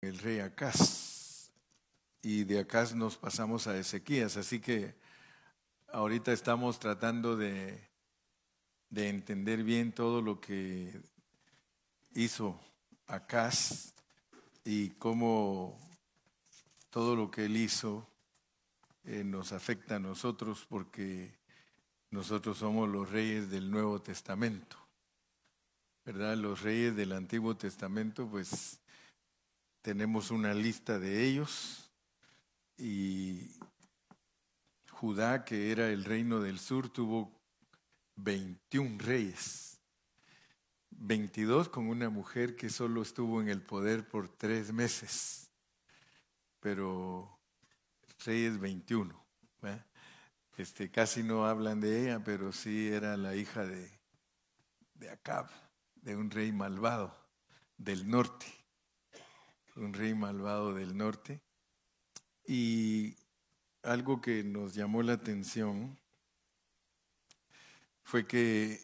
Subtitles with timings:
[0.00, 1.50] el rey Acaz.
[2.22, 4.36] Y de Acaz nos pasamos a Ezequías.
[4.36, 4.94] Así que
[5.92, 7.78] ahorita estamos tratando de,
[8.88, 11.00] de entender bien todo lo que
[12.14, 12.58] hizo
[13.06, 13.94] Acaz
[14.64, 15.78] y cómo
[16.90, 18.06] todo lo que él hizo
[19.04, 21.38] eh, nos afecta a nosotros porque
[22.10, 24.76] nosotros somos los reyes del Nuevo Testamento.
[26.04, 26.36] ¿Verdad?
[26.36, 28.79] Los reyes del Antiguo Testamento, pues
[29.82, 31.90] tenemos una lista de ellos
[32.76, 33.50] y
[34.90, 37.32] Judá, que era el reino del sur, tuvo
[38.16, 39.80] 21 reyes,
[40.90, 45.50] 22 con una mujer que solo estuvo en el poder por tres meses,
[46.60, 47.38] pero
[48.24, 49.18] reyes 21.
[50.58, 53.90] Este, casi no hablan de ella, pero sí era la hija de,
[54.94, 55.48] de Acab,
[55.94, 57.16] de un rey malvado
[57.78, 58.59] del norte
[59.76, 61.40] un rey malvado del norte.
[62.46, 63.16] Y
[63.82, 65.98] algo que nos llamó la atención
[68.02, 68.80] fue que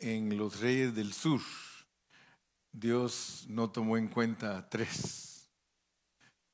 [0.00, 1.40] en los reyes del sur
[2.72, 5.50] Dios no tomó en cuenta a tres.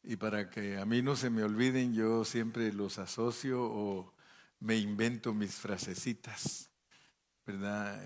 [0.03, 4.15] Y para que a mí no se me olviden, yo siempre los asocio o
[4.61, 6.71] me invento mis frasecitas,
[7.45, 8.01] ¿verdad?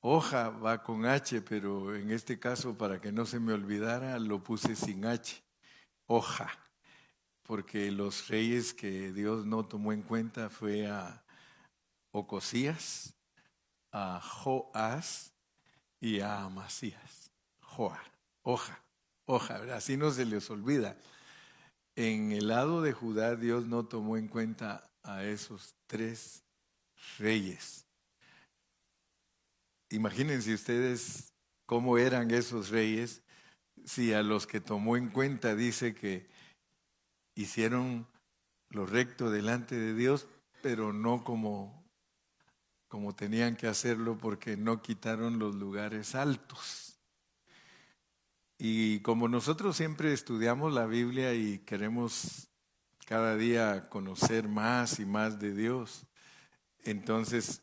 [0.00, 4.42] Hoja va con H, pero en este caso, para que no se me olvidara, lo
[4.42, 5.42] puse sin H.
[6.06, 6.50] Hoja.
[7.42, 11.24] Porque los reyes que Dios no tomó en cuenta fue a
[12.12, 13.14] Ocosías,
[13.90, 15.32] a Joás
[16.00, 17.32] y a Amasías.
[17.60, 18.00] Joa,
[18.42, 18.82] hoja,
[19.24, 20.96] hoja, así no se les olvida.
[21.96, 26.44] En el lado de Judá, Dios no tomó en cuenta a esos tres
[27.18, 27.87] reyes.
[29.90, 31.32] Imagínense ustedes
[31.64, 33.22] cómo eran esos reyes
[33.84, 36.28] si a los que tomó en cuenta dice que
[37.34, 38.06] hicieron
[38.70, 40.26] lo recto delante de Dios,
[40.60, 41.88] pero no como,
[42.88, 47.00] como tenían que hacerlo porque no quitaron los lugares altos.
[48.58, 52.50] Y como nosotros siempre estudiamos la Biblia y queremos
[53.06, 56.06] cada día conocer más y más de Dios,
[56.82, 57.62] entonces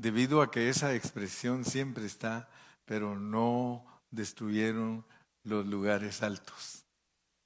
[0.00, 2.48] debido a que esa expresión siempre está,
[2.86, 5.04] pero no destruyeron
[5.44, 6.86] los lugares altos.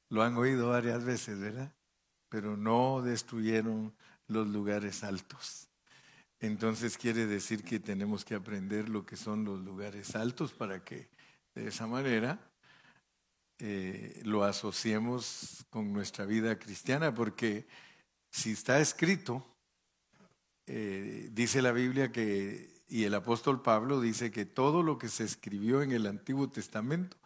[0.09, 1.75] Lo han oído varias veces, ¿verdad?
[2.29, 3.93] Pero no destruyeron
[4.29, 5.69] los lugares altos.
[6.39, 11.09] Entonces quiere decir que tenemos que aprender lo que son los lugares altos para que
[11.57, 12.39] de esa manera
[13.59, 17.67] eh, lo asociemos con nuestra vida cristiana, porque
[18.31, 19.45] si está escrito,
[20.67, 25.25] eh, dice la Biblia que, y el apóstol Pablo dice que todo lo que se
[25.25, 27.17] escribió en el Antiguo Testamento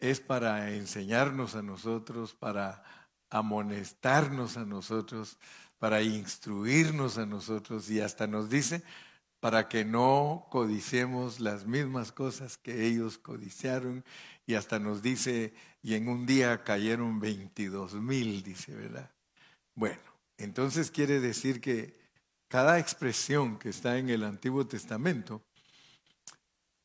[0.00, 2.82] es para enseñarnos a nosotros, para
[3.30, 5.38] amonestarnos a nosotros,
[5.78, 8.82] para instruirnos a nosotros y hasta nos dice
[9.42, 14.04] para que no codiciemos las mismas cosas que ellos codiciaron
[14.46, 19.10] y hasta nos dice, y en un día cayeron 22 mil, dice, ¿verdad?
[19.74, 20.00] Bueno,
[20.36, 21.98] entonces quiere decir que
[22.52, 25.42] cada expresión que está en el Antiguo Testamento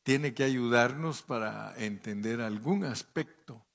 [0.02, 3.66] tiene que ayudarnos para entender algún aspecto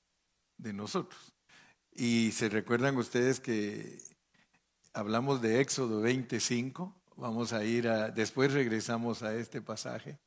[0.57, 1.35] de nosotros.
[1.91, 3.99] Y se recuerdan ustedes que
[4.91, 10.17] hablamos de Éxodo 25, vamos a ir a, después regresamos a este pasaje,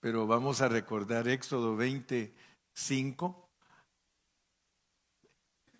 [0.00, 3.48] pero vamos a recordar Éxodo 25,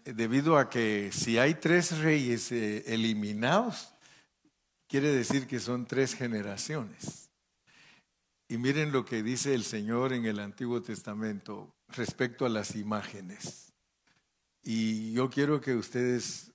[0.05, 3.93] debido a que si hay tres reyes eh, eliminados,
[4.89, 7.31] quiere decir que son tres generaciones.
[8.49, 13.75] Y miren lo que dice el Señor en el Antiguo Testamento respecto a las imágenes.
[14.63, 16.53] Y yo quiero que ustedes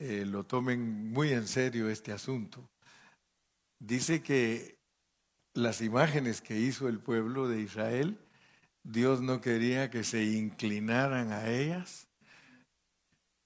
[0.00, 2.68] eh, lo tomen muy en serio este asunto.
[3.78, 4.78] Dice que
[5.54, 8.18] las imágenes que hizo el pueblo de Israel,
[8.82, 12.08] Dios no quería que se inclinaran a ellas,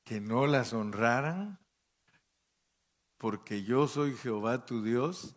[0.05, 1.59] que no las honraran,
[3.19, 5.37] porque yo soy Jehová tu Dios,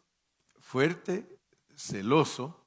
[0.60, 1.40] fuerte,
[1.76, 2.66] celoso,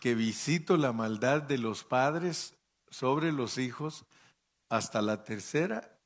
[0.00, 2.54] que visito la maldad de los padres
[2.88, 4.06] sobre los hijos
[4.68, 5.98] hasta la tercera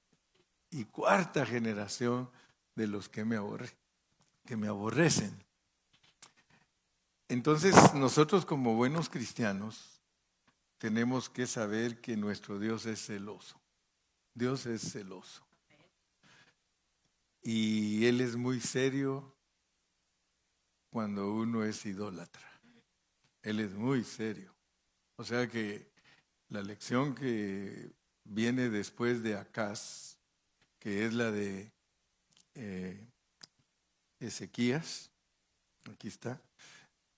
[0.70, 2.30] y cuarta generación
[2.74, 3.38] de los que me,
[4.44, 5.44] que me aborrecen.
[7.28, 10.00] Entonces nosotros como buenos cristianos
[10.78, 13.60] tenemos que saber que nuestro Dios es celoso.
[14.34, 15.43] Dios es celoso.
[17.46, 19.36] Y él es muy serio
[20.88, 22.50] cuando uno es idólatra.
[23.42, 24.54] Él es muy serio.
[25.16, 25.86] O sea que
[26.48, 27.90] la lección que
[28.24, 30.16] viene después de Acaz,
[30.78, 31.70] que es la de
[32.54, 32.98] eh,
[34.20, 35.10] Ezequías,
[35.92, 36.40] aquí está,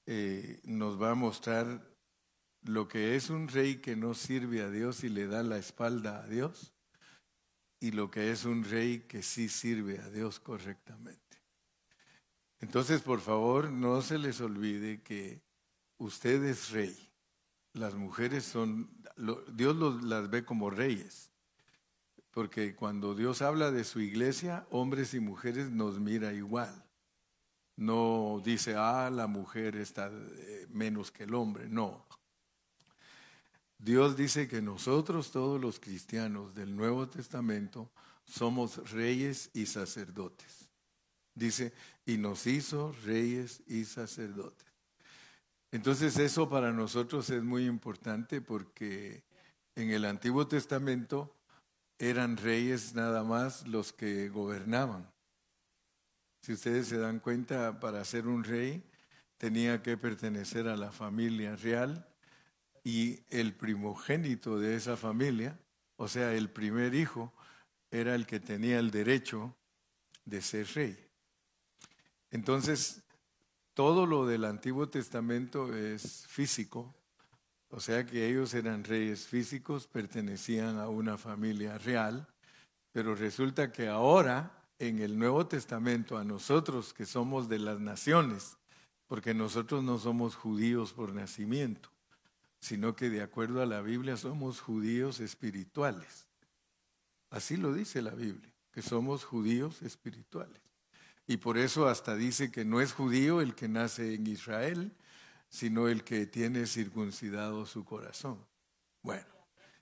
[0.07, 1.87] eh, nos va a mostrar
[2.63, 6.25] lo que es un rey que no sirve a Dios y le da la espalda
[6.25, 6.73] a Dios
[7.81, 11.21] y lo que es un rey que sí sirve a Dios correctamente.
[12.61, 15.43] Entonces, por favor, no se les olvide que
[15.99, 16.97] usted es rey.
[17.75, 18.91] Las mujeres son,
[19.53, 21.31] Dios las ve como reyes.
[22.31, 26.85] Porque cuando Dios habla de su iglesia, hombres y mujeres nos mira igual.
[27.77, 31.69] No dice, ah, la mujer está eh, menos que el hombre.
[31.69, 32.06] No.
[33.79, 37.91] Dios dice que nosotros, todos los cristianos del Nuevo Testamento,
[38.25, 40.69] somos reyes y sacerdotes.
[41.35, 41.73] Dice,
[42.07, 44.67] y nos hizo reyes y sacerdotes.
[45.71, 49.25] Entonces eso para nosotros es muy importante porque
[49.75, 51.37] en el Antiguo Testamento
[51.99, 55.11] eran reyes nada más los que gobernaban.
[56.41, 58.83] Si ustedes se dan cuenta, para ser un rey
[59.37, 62.09] tenía que pertenecer a la familia real
[62.87, 65.59] y el primogénito de esa familia,
[65.97, 67.33] o sea, el primer hijo,
[67.91, 69.57] era el que tenía el derecho
[70.25, 70.97] de ser rey.
[72.31, 73.03] Entonces,
[73.75, 76.95] todo lo del Antiguo Testamento es físico,
[77.71, 82.29] o sea que ellos eran reyes físicos, pertenecían a una familia real,
[82.93, 88.59] pero resulta que ahora en el Nuevo Testamento a nosotros que somos de las naciones,
[89.09, 91.91] porque nosotros no somos judíos por nacimiento,
[92.67, 96.27] sino que de acuerdo a la Biblia somos judíos espirituales.
[97.31, 100.61] Así lo dice la Biblia, que somos judíos espirituales.
[101.29, 104.97] Y por eso hasta dice que no es judío el que nace en Israel,
[105.49, 108.45] sino el que tiene circuncidado su corazón.
[109.01, 109.33] Bueno,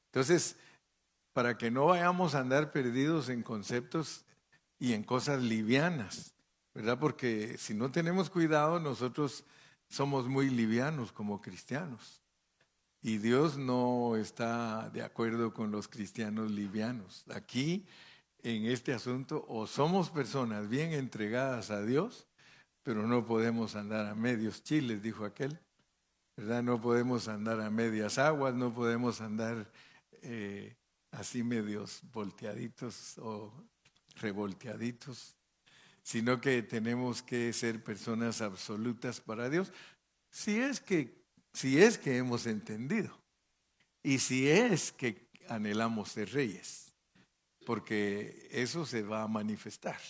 [0.05, 0.57] entonces,
[1.33, 4.27] para que no vayamos a andar perdidos en conceptos
[4.79, 6.35] y en cosas livianas,
[6.75, 6.99] ¿verdad?
[6.99, 9.43] Porque si no tenemos cuidado, nosotros
[9.89, 12.21] somos muy livianos como cristianos.
[13.06, 17.27] Y Dios no está de acuerdo con los cristianos livianos.
[17.35, 17.85] Aquí,
[18.43, 22.27] en este asunto, o somos personas bien entregadas a Dios,
[22.83, 25.61] pero no podemos andar a medios chiles, dijo aquel.
[26.35, 26.62] ¿Verdad?
[26.62, 29.71] No podemos andar a medias aguas, no podemos andar
[30.23, 30.75] eh,
[31.11, 33.53] así medios volteaditos o
[34.17, 35.37] revolteaditos,
[36.03, 39.75] sino que tenemos que ser personas absolutas para Dios.
[40.31, 41.24] Si es que
[41.55, 43.17] si es que hemos entendido
[44.03, 46.93] y si es que anhelamos ser reyes,
[47.65, 50.01] porque eso se va a manifestar.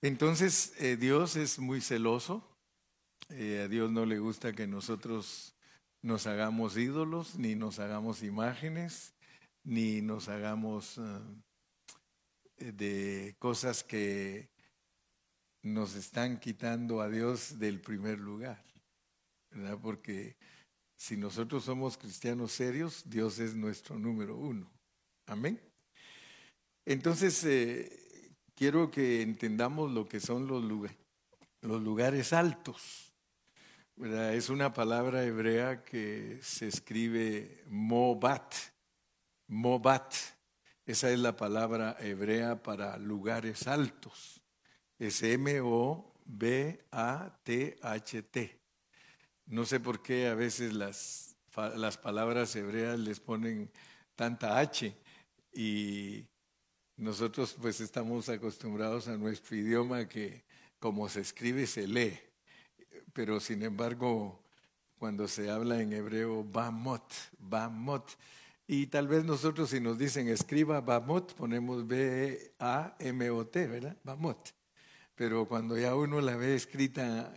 [0.00, 2.48] Entonces, eh, Dios es muy celoso,
[3.30, 5.54] eh, a Dios no le gusta que nosotros
[6.02, 9.12] nos hagamos ídolos, ni nos hagamos imágenes,
[9.64, 10.98] ni nos hagamos
[12.58, 14.48] eh, de cosas que
[15.62, 18.62] nos están quitando a Dios del primer lugar.
[19.82, 20.36] Porque
[20.96, 24.70] si nosotros somos cristianos serios, Dios es nuestro número uno.
[25.26, 25.60] Amén.
[26.84, 30.64] Entonces, eh, quiero que entendamos lo que son los,
[31.62, 33.12] lugares, altos.
[33.96, 38.54] Es una palabra hebrea que se escribe mobat.
[39.46, 40.14] Mobat.
[40.84, 44.40] Esa es la palabra hebrea para lugares altos.
[44.98, 46.18] Es M-O-B-A-T-H-T.
[49.48, 51.34] No sé por qué a veces las,
[51.76, 53.70] las palabras hebreas les ponen
[54.14, 54.94] tanta H
[55.54, 56.26] y
[56.98, 60.44] nosotros pues estamos acostumbrados a nuestro idioma que
[60.78, 62.20] como se escribe se lee,
[63.14, 64.44] pero sin embargo
[64.98, 68.18] cuando se habla en hebreo bamot, bamot,
[68.66, 73.96] y tal vez nosotros si nos dicen escriba bamot ponemos B-A-M-O-T, ¿verdad?
[74.04, 74.54] Bamot.
[75.14, 77.32] Pero cuando ya uno la ve escrita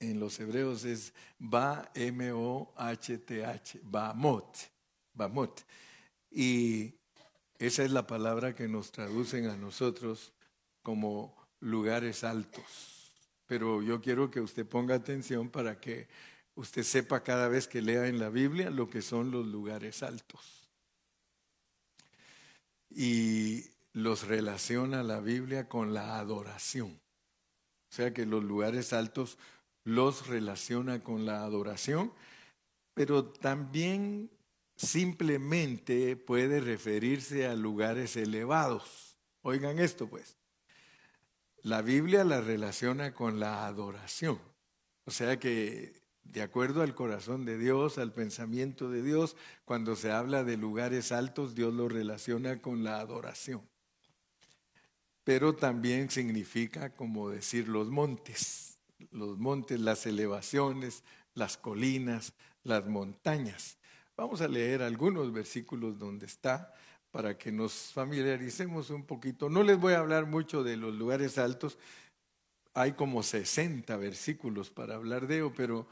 [0.00, 4.56] en los hebreos es Ba, M-O-H-T-H, Bamot,
[5.14, 5.64] Bamot.
[6.30, 6.94] Y
[7.58, 10.32] esa es la palabra que nos traducen a nosotros
[10.82, 13.12] como lugares altos.
[13.46, 16.08] Pero yo quiero que usted ponga atención para que
[16.54, 20.68] usted sepa cada vez que lea en la Biblia lo que son los lugares altos.
[22.90, 27.00] Y los relaciona la Biblia con la adoración.
[27.90, 29.38] O sea que los lugares altos
[29.88, 32.12] los relaciona con la adoración,
[32.94, 34.30] pero también
[34.76, 39.16] simplemente puede referirse a lugares elevados.
[39.42, 40.36] Oigan esto pues.
[41.62, 44.38] La Biblia la relaciona con la adoración.
[45.04, 45.98] O sea que
[46.32, 49.36] de acuerdo al corazón de Dios, al pensamiento de Dios.
[49.64, 53.62] Cuando se habla de lugares altos, Dios lo relaciona con la adoración.
[55.24, 58.67] Pero también significa como decir los montes,
[59.10, 62.32] los montes, las elevaciones, las colinas,
[62.64, 63.78] las montañas.
[64.16, 66.74] Vamos a leer algunos versículos donde está
[67.10, 69.48] para que nos familiaricemos un poquito.
[69.48, 71.78] No les voy a hablar mucho de los lugares altos,
[72.74, 75.88] hay como 60 versículos para hablar de ello, pero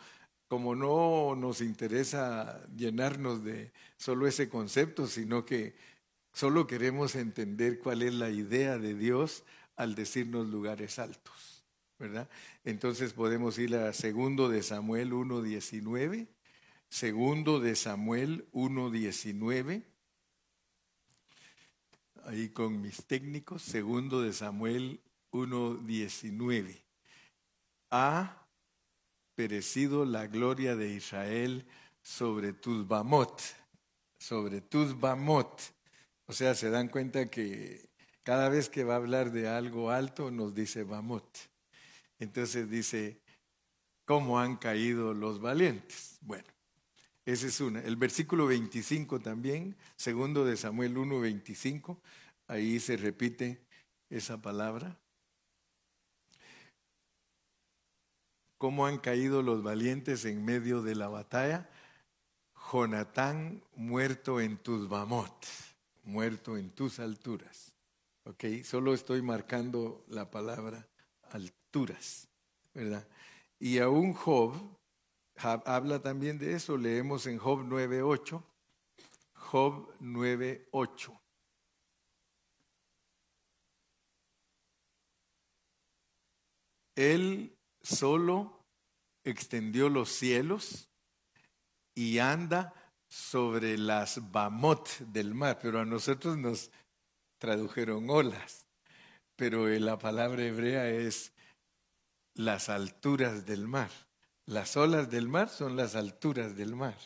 [0.49, 5.75] como no nos interesa llenarnos de solo ese concepto, sino que
[6.33, 9.45] solo queremos entender cuál es la idea de Dios
[9.75, 11.56] al decirnos lugares altos,
[11.99, 12.29] ¿verdad?
[12.65, 16.29] Entonces podemos ir a segundo de Samuel 1.19,
[16.88, 19.85] segundo de Samuel 1.19,
[22.25, 25.00] ahí con mis técnicos, segundo de Samuel
[25.33, 26.83] 1.19.
[27.91, 28.47] Ha
[29.35, 31.67] perecido la gloria de Israel
[32.03, 33.41] sobre tus bamot,
[34.19, 35.61] sobre tus bamot.
[36.26, 37.88] O sea, se dan cuenta que
[38.23, 41.25] cada vez que va a hablar de algo alto nos dice bamot.
[42.19, 43.21] Entonces dice,
[44.05, 46.19] ¿cómo han caído los valientes?
[46.21, 46.49] Bueno,
[47.25, 47.81] ese es una.
[47.81, 51.99] El versículo 25 también, segundo de Samuel 1.25,
[52.47, 53.61] ahí se repite
[54.09, 54.99] esa palabra.
[58.59, 61.69] cómo han caído los valientes en medio de la batalla.
[62.73, 65.47] Jonatán muerto en tus bamot,
[66.05, 67.73] muerto en tus alturas.
[68.25, 68.45] ¿Ok?
[68.65, 70.89] Solo estoy marcando la palabra
[72.75, 73.07] ¿verdad?
[73.59, 74.55] Y aún Job,
[75.37, 78.43] habla también de eso, leemos en Job 9.8,
[79.35, 81.21] Job 9.8.
[86.95, 88.65] Él solo
[89.25, 90.89] extendió los cielos
[91.95, 92.73] y anda
[93.09, 96.71] sobre las bamot del mar, pero a nosotros nos
[97.39, 98.67] tradujeron olas,
[99.37, 101.33] pero la palabra hebrea es
[102.37, 103.90] las alturas del mar.
[104.47, 106.97] Las olas del mar son las alturas del mar,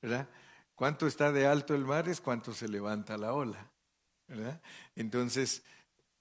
[0.00, 0.28] ¿verdad?
[0.74, 3.72] Cuánto está de alto el mar es cuánto se levanta la ola,
[4.28, 4.60] ¿verdad?
[4.94, 5.64] Entonces,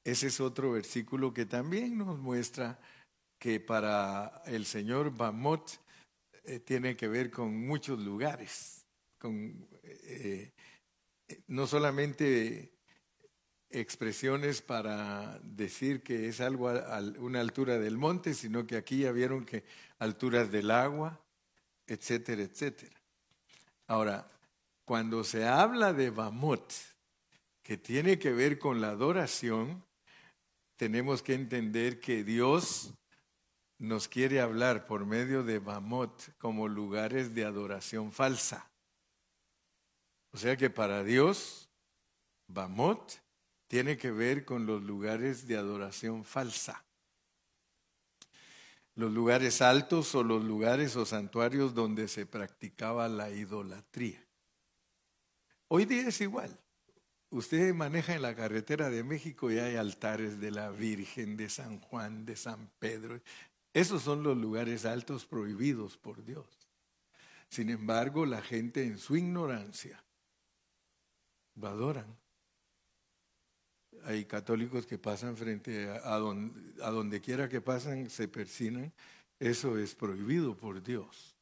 [0.04, 2.80] ese es otro versículo que también nos muestra
[3.40, 5.80] que para el señor Bamot
[6.44, 8.86] eh, tiene que ver con muchos lugares,
[9.20, 10.52] con eh,
[11.48, 12.73] no solamente
[13.74, 19.12] expresiones para decir que es algo a, una altura del monte, sino que aquí ya
[19.12, 19.64] vieron que
[20.00, 21.20] alturas del agua,
[21.88, 22.96] etcétera, etcétera.
[23.88, 24.30] Ahora,
[24.86, 26.74] cuando se habla de Bamot,
[27.64, 29.84] que tiene que ver con la adoración,
[30.76, 32.94] tenemos que entender que Dios
[33.80, 38.70] nos quiere hablar por medio de Bamot como lugares de adoración falsa.
[40.32, 41.70] O sea que para Dios,
[42.48, 43.23] Bamot
[43.74, 46.86] tiene que ver con los lugares de adoración falsa.
[48.94, 54.24] Los lugares altos o los lugares o santuarios donde se practicaba la idolatría.
[55.70, 56.56] Hoy día es igual.
[57.32, 61.80] Usted maneja en la carretera de México y hay altares de la Virgen, de San
[61.80, 63.20] Juan, de San Pedro.
[63.74, 66.46] Esos son los lugares altos prohibidos por Dios.
[67.50, 70.04] Sin embargo, la gente en su ignorancia
[71.56, 72.23] lo adoran.
[74.06, 78.92] Hay católicos que pasan frente a, donde, a donde quiera que pasan, se persinan.
[79.40, 81.36] Eso es prohibido por Dios.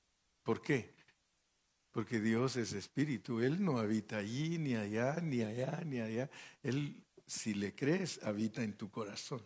[0.44, 0.94] ¿Por qué?
[1.92, 3.42] Porque Dios es espíritu.
[3.42, 6.30] Él no habita allí, ni allá, ni allá, ni allá.
[6.64, 9.42] Él, si le crees, habita en tu corazón.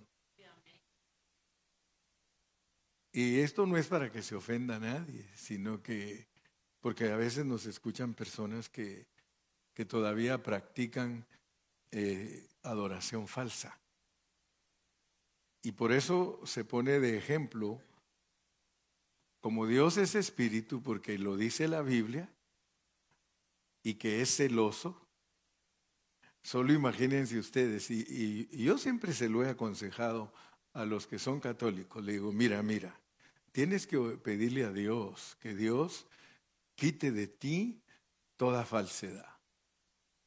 [3.12, 6.28] Y esto no es para que se ofenda a nadie, sino que,
[6.82, 9.08] porque a veces nos escuchan personas que,
[9.74, 11.26] que todavía practican
[11.92, 13.80] eh, adoración falsa.
[15.62, 17.82] Y por eso se pone de ejemplo,
[19.40, 22.30] como Dios es espíritu, porque lo dice la Biblia,
[23.84, 25.08] y que es celoso,
[26.44, 30.34] solo imagínense ustedes, y yo siempre se lo he aconsejado
[30.74, 33.00] a los que son católicos, le digo, mira, mira,
[33.56, 36.08] Tienes que pedirle a Dios que Dios
[36.76, 37.82] quite de ti
[38.36, 39.35] toda falsedad,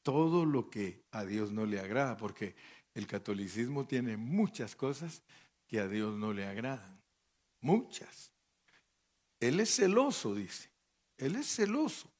[0.08, 2.54] todo lo que a Dios no le agrada, porque
[2.94, 5.22] el catolicismo tiene muchas cosas
[5.66, 6.98] que a Dios no le agradan,
[7.60, 8.32] muchas.
[9.38, 10.70] Él es celoso, dice,
[11.18, 12.10] Él es celoso.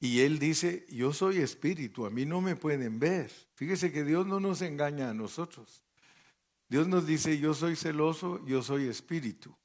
[0.00, 3.30] Y Él dice, yo soy espíritu, a mí no me pueden ver.
[3.54, 5.84] Fíjese que Dios no nos engaña a nosotros.
[6.68, 9.56] Dios nos dice, yo soy celoso, yo soy espíritu.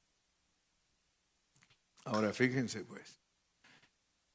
[2.04, 3.18] Ahora fíjense pues,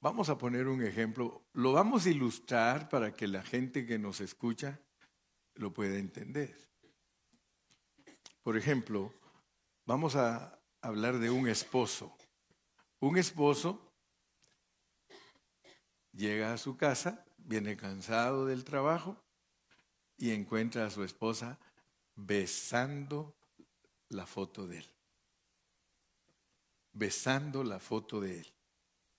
[0.02, 4.20] vamos a poner un ejemplo, lo vamos a ilustrar para que la gente que nos
[4.20, 4.80] escucha
[5.56, 6.54] lo pueda entender.
[8.42, 9.14] Por ejemplo,
[9.86, 12.18] vamos a hablar de un esposo.
[13.00, 13.94] Un esposo
[16.12, 19.24] llega a su casa, viene cansado del trabajo
[20.18, 21.60] y encuentra a su esposa
[22.16, 23.36] besando
[24.10, 24.90] la foto de él.
[26.92, 28.54] Besando la foto de él.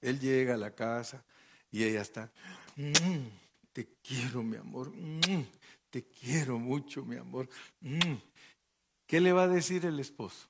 [0.02, 1.24] Él llega a la casa
[1.70, 2.30] y ella está,
[2.76, 3.28] mm,
[3.72, 5.46] te quiero mi amor, mm,
[5.88, 7.48] te quiero mucho mi amor.
[7.80, 8.16] Mm".
[9.06, 10.48] ¿Qué le va a decir el esposo?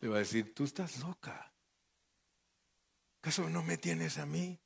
[0.00, 1.52] Le va a decir, tú estás loca.
[3.20, 4.58] ¿Acaso no me tienes a mí?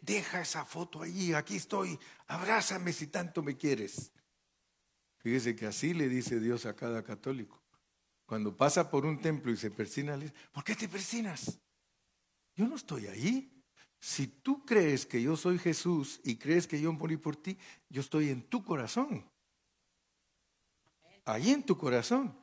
[0.00, 4.12] Deja esa foto allí, aquí estoy, abrázame si tanto me quieres.
[5.18, 7.62] Fíjese que así le dice Dios a cada católico.
[8.28, 11.58] Cuando pasa por un templo y se persina, le dice, ¿por qué te persinas?
[12.54, 13.50] Yo no estoy ahí.
[13.98, 17.56] Si tú crees que yo soy Jesús y crees que yo morí por ti,
[17.88, 19.24] yo estoy en tu corazón.
[21.24, 22.38] Ahí en tu corazón.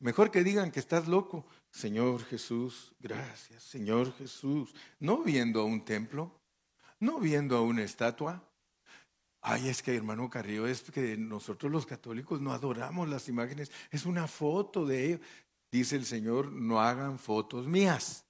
[0.00, 1.46] Mejor que digan que estás loco.
[1.70, 3.62] Señor Jesús, gracias.
[3.62, 4.74] Señor Jesús.
[4.98, 6.40] No viendo a un templo,
[6.98, 8.49] no viendo a una estatua.
[9.42, 14.04] Ay, es que hermano Carrillo, es que nosotros los católicos no adoramos las imágenes, es
[14.04, 15.20] una foto de ellos.
[15.70, 18.24] Dice el Señor, no hagan fotos mías.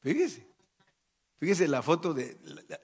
[0.00, 0.46] Fíjese,
[1.38, 2.36] fíjese la foto de,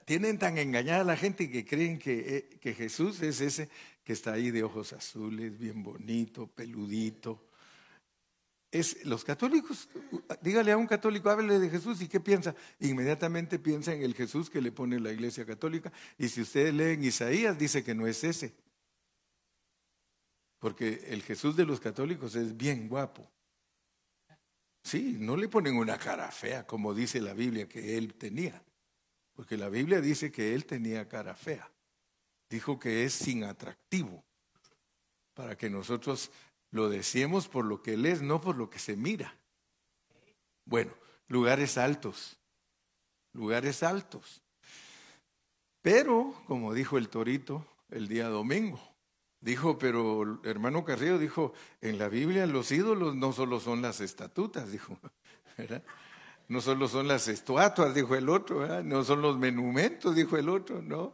[0.05, 3.69] tienen tan engañada a la gente que creen que, eh, que Jesús es ese
[4.03, 7.50] que está ahí de ojos azules, bien bonito, peludito,
[8.71, 9.89] es los católicos,
[10.41, 12.55] dígale a un católico, háblele de Jesús y qué piensa.
[12.79, 15.91] Inmediatamente piensa en el Jesús que le pone la iglesia católica.
[16.17, 18.53] Y si ustedes leen Isaías, dice que no es ese.
[20.59, 23.29] Porque el Jesús de los católicos es bien guapo.
[24.83, 28.63] Sí, no le ponen una cara fea, como dice la Biblia que él tenía.
[29.33, 31.69] Porque la Biblia dice que él tenía cara fea.
[32.49, 34.23] Dijo que es sin atractivo.
[35.33, 36.31] Para que nosotros
[36.71, 39.37] lo decimos por lo que él es, no por lo que se mira.
[40.65, 40.93] Bueno,
[41.27, 42.37] lugares altos,
[43.33, 44.41] lugares altos.
[45.81, 48.79] Pero, como dijo el torito el día domingo,
[49.41, 54.71] dijo, pero hermano Carrillo dijo, en la Biblia los ídolos no solo son las estatutas,
[54.71, 54.97] dijo,
[55.57, 55.83] ¿verdad?
[56.47, 60.81] No solo son las estatuas, dijo el otro, no son los monumentos, dijo el otro,
[60.81, 61.13] no.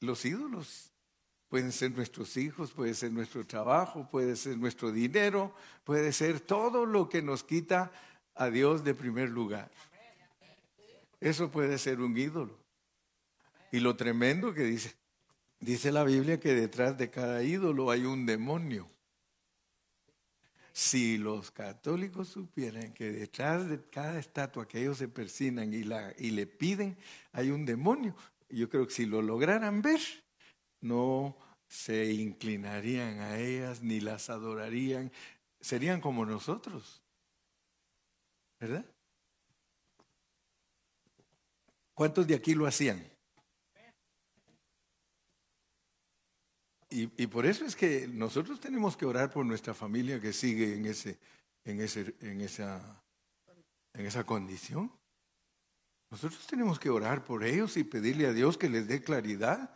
[0.00, 0.91] Los ídolos
[1.52, 6.86] Pueden ser nuestros hijos, puede ser nuestro trabajo, puede ser nuestro dinero, puede ser todo
[6.86, 7.92] lo que nos quita
[8.34, 9.70] a Dios de primer lugar.
[11.20, 12.58] Eso puede ser un ídolo.
[13.70, 14.94] Y lo tremendo que dice,
[15.60, 18.88] dice la Biblia que detrás de cada ídolo hay un demonio.
[20.72, 26.14] Si los católicos supieran que detrás de cada estatua que ellos se persinan y, la,
[26.16, 26.96] y le piden,
[27.30, 28.16] hay un demonio,
[28.48, 30.00] yo creo que si lo lograran ver,
[30.82, 35.10] no se inclinarían a ellas ni las adorarían,
[35.60, 37.02] serían como nosotros.
[38.60, 38.84] ¿Verdad?
[41.94, 43.10] ¿Cuántos de aquí lo hacían?
[46.90, 50.74] Y, y, por eso es que nosotros tenemos que orar por nuestra familia que sigue
[50.76, 51.18] en, ese,
[51.64, 53.02] en, ese, en, esa,
[53.94, 54.92] en esa condición.
[56.10, 59.74] Nosotros tenemos que orar por ellos y pedirle a Dios que les dé claridad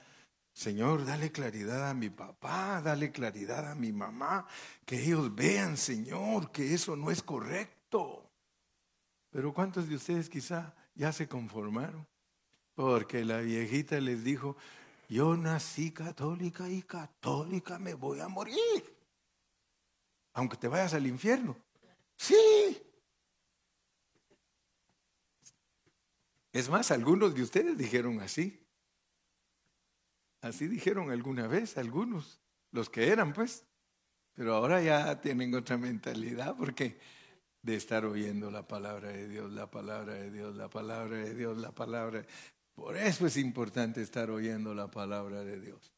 [0.56, 4.46] Señor, dale claridad a mi papá, dale claridad a mi mamá,
[4.86, 8.30] que ellos vean, Señor, que eso no es correcto.
[9.28, 12.06] Pero ¿cuántos de ustedes quizá ya se conformaron?
[12.74, 14.56] Porque la viejita les dijo,
[15.10, 18.96] yo nací católica y católica me voy a morir.
[20.32, 21.54] Aunque te vayas al infierno.
[22.16, 22.82] Sí.
[26.50, 28.65] Es más, algunos de ustedes dijeron así.
[30.46, 33.64] Así dijeron alguna vez algunos, los que eran pues,
[34.32, 36.98] pero ahora ya tienen otra mentalidad porque
[37.62, 41.58] de estar oyendo la palabra de Dios, la palabra de Dios, la palabra de Dios,
[41.58, 42.24] la palabra.
[42.74, 45.92] Por eso es importante estar oyendo la palabra de Dios.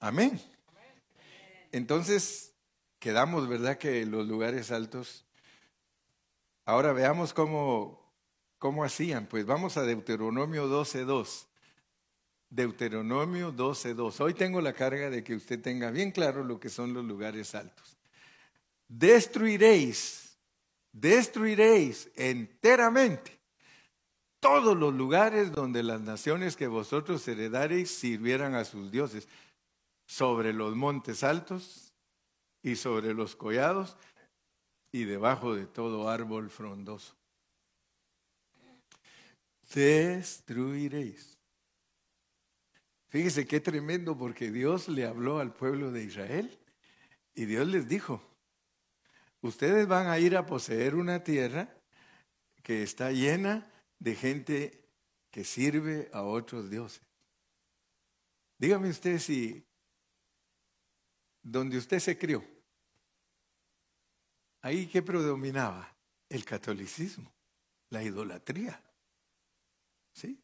[0.00, 0.38] Amén.
[1.72, 2.54] Entonces,
[2.98, 3.78] quedamos, ¿verdad?
[3.78, 5.27] Que los lugares altos
[6.68, 8.12] Ahora veamos cómo,
[8.58, 9.26] cómo hacían.
[9.26, 11.46] Pues vamos a Deuteronomio 12.2.
[12.50, 14.20] Deuteronomio 12.2.
[14.20, 17.54] Hoy tengo la carga de que usted tenga bien claro lo que son los lugares
[17.54, 17.96] altos.
[18.86, 20.36] Destruiréis,
[20.92, 23.40] destruiréis enteramente
[24.38, 29.26] todos los lugares donde las naciones que vosotros heredareis sirvieran a sus dioses,
[30.04, 31.94] sobre los montes altos
[32.62, 33.96] y sobre los collados
[34.92, 37.14] y debajo de todo árbol frondoso.
[39.74, 41.38] Destruiréis.
[43.08, 46.58] Fíjese qué tremendo porque Dios le habló al pueblo de Israel
[47.34, 48.22] y Dios les dijo,
[49.40, 51.74] ustedes van a ir a poseer una tierra
[52.62, 54.84] que está llena de gente
[55.30, 57.02] que sirve a otros dioses.
[58.58, 59.64] Dígame usted si
[61.42, 62.44] donde usted se crió,
[64.62, 65.94] ahí que predominaba
[66.28, 67.32] el catolicismo,
[67.90, 68.82] la idolatría.
[70.12, 70.40] ¿Sí?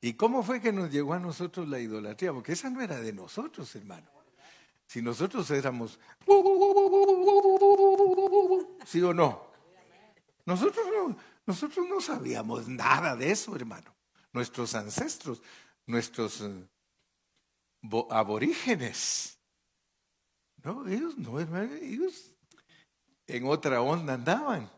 [0.00, 2.32] ¿Y cómo fue que nos llegó a nosotros la idolatría?
[2.32, 4.08] Porque esa no era de nosotros, hermano.
[4.86, 6.00] Si nosotros éramos,
[8.86, 9.50] ¿sí o no?
[10.44, 13.94] Nosotros no, nosotros no sabíamos nada de eso, hermano.
[14.32, 15.42] Nuestros ancestros,
[15.86, 16.68] nuestros eh,
[18.10, 19.38] aborígenes.
[20.64, 22.34] No, ellos no, hermano, ellos
[23.36, 24.70] en otra onda andaban.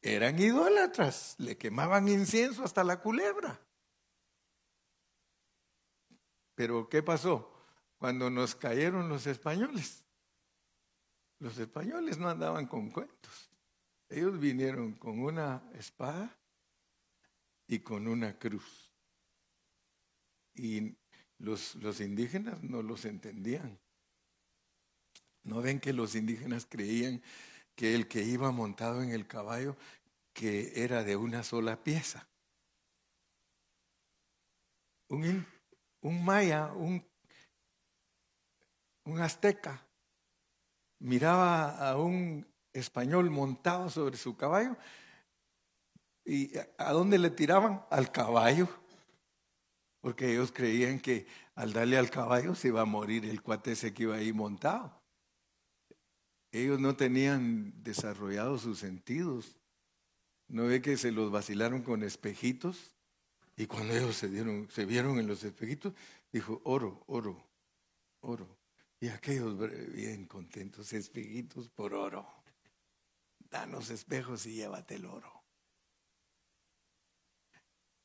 [0.00, 3.60] Eran idólatras, le quemaban incienso hasta la culebra.
[6.54, 7.52] Pero ¿qué pasó?
[7.98, 10.04] Cuando nos cayeron los españoles,
[11.38, 13.50] los españoles no andaban con cuentos.
[14.08, 16.36] Ellos vinieron con una espada
[17.66, 18.92] y con una cruz.
[20.54, 20.96] Y
[21.38, 23.78] los, los indígenas no los entendían.
[25.48, 27.22] ¿No ven que los indígenas creían
[27.74, 29.78] que el que iba montado en el caballo
[30.34, 32.28] que era de una sola pieza?
[35.08, 35.46] Un,
[36.02, 37.02] un maya, un,
[39.04, 39.86] un azteca,
[40.98, 44.76] miraba a un español montado sobre su caballo
[46.26, 47.86] y ¿a dónde le tiraban?
[47.88, 48.68] Al caballo
[50.00, 53.94] porque ellos creían que al darle al caballo se iba a morir el cuate ese
[53.94, 54.97] que iba ahí montado.
[56.50, 59.56] Ellos no tenían desarrollados sus sentidos.
[60.48, 62.96] ¿No ve que se los vacilaron con espejitos?
[63.56, 65.92] Y cuando ellos se, dieron, se vieron en los espejitos,
[66.32, 67.44] dijo, oro, oro,
[68.20, 68.56] oro.
[69.00, 69.56] Y aquellos
[69.92, 72.26] bien contentos, espejitos por oro.
[73.50, 75.32] Danos espejos y llévate el oro.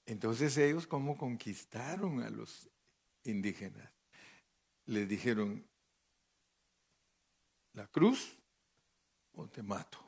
[0.06, 2.70] Entonces ellos cómo conquistaron a los
[3.24, 3.90] indígenas.
[4.86, 5.66] Les dijeron,
[7.74, 8.38] la cruz
[9.34, 10.00] o te mato.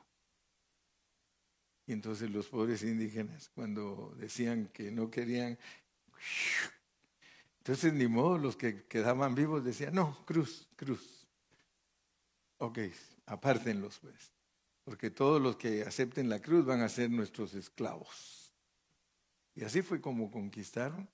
[1.88, 5.58] Y entonces los pobres indígenas, cuando decían que no querían,
[7.60, 11.28] entonces ni modo, los que quedaban vivos decían, no, cruz, cruz.
[12.58, 12.80] Ok,
[13.26, 14.32] apártenlos pues,
[14.84, 18.52] porque todos los que acepten la cruz van a ser nuestros esclavos.
[19.56, 21.08] Y así fue como conquistaron.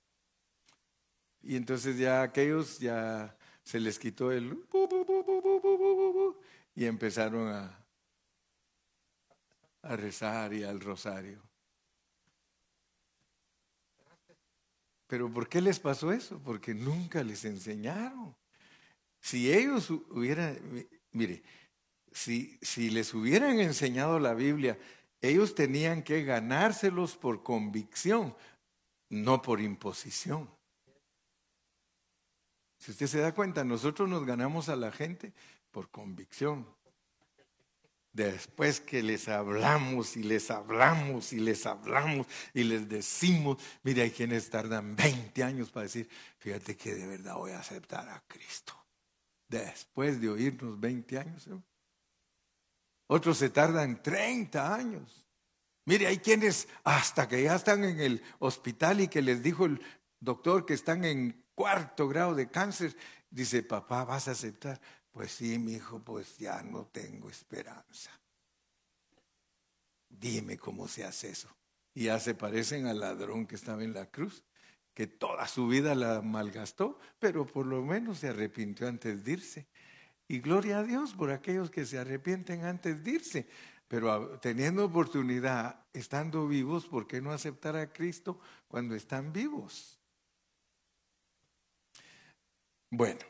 [1.42, 4.58] Y entonces ya aquellos ya se les quitó el
[6.76, 7.86] y empezaron a,
[9.84, 11.42] a rezar y al rosario.
[15.08, 16.42] Pero ¿por qué les pasó eso?
[16.42, 18.34] Porque nunca les enseñaron.
[19.20, 20.58] Si ellos hubieran,
[21.12, 21.44] mire,
[22.12, 24.80] si, si les hubieran enseñado la Biblia,
[25.22, 28.36] ellos tenían que ganárselos por convicción,
[29.10, 30.50] no por imposición.
[32.82, 35.34] Si usted se da cuenta, nosotros nos ganamos a la gente
[35.70, 36.66] por convicción.
[38.12, 44.10] Después que les hablamos y les hablamos y les hablamos y les decimos, mire, hay
[44.10, 48.74] quienes tardan 20 años para decir, fíjate que de verdad voy a aceptar a Cristo.
[49.48, 51.46] Después de oírnos 20 años.
[51.46, 51.52] ¿eh?
[53.06, 55.28] Otros se tardan 30 años.
[55.86, 59.80] Mire, hay quienes hasta que ya están en el hospital y que les dijo el
[60.20, 62.96] doctor que están en cuarto grado de cáncer,
[63.30, 64.80] dice, papá, ¿vas a aceptar?
[65.12, 68.12] Pues sí, mi hijo, pues ya no tengo esperanza.
[70.10, 71.50] Dime cómo se hace eso.
[71.94, 74.44] Y ya se parecen al ladrón que estaba en la cruz,
[74.94, 79.68] que toda su vida la malgastó, pero por lo menos se arrepintió antes de irse.
[80.28, 83.48] Y gloria a Dios por aquellos que se arrepienten antes de irse.
[83.88, 90.01] Pero teniendo oportunidad, estando vivos, ¿por qué no aceptar a Cristo cuando están vivos?
[92.94, 93.22] Bueno,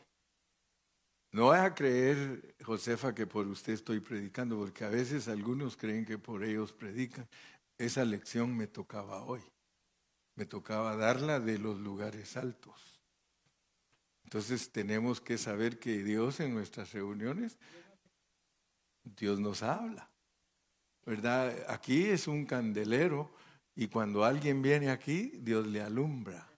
[1.31, 6.03] no voy a creer, Josefa, que por usted estoy predicando, porque a veces algunos creen
[6.03, 7.27] que por ellos predican.
[7.77, 9.41] Esa lección me tocaba hoy.
[10.35, 12.99] Me tocaba darla de los lugares altos.
[14.23, 17.59] Entonces tenemos que saber que Dios en nuestras reuniones,
[19.03, 20.09] Dios nos habla.
[21.05, 21.65] ¿Verdad?
[21.67, 23.31] Aquí es un candelero
[23.75, 26.50] Y cuando alguien viene aquí, Dios le alumbra.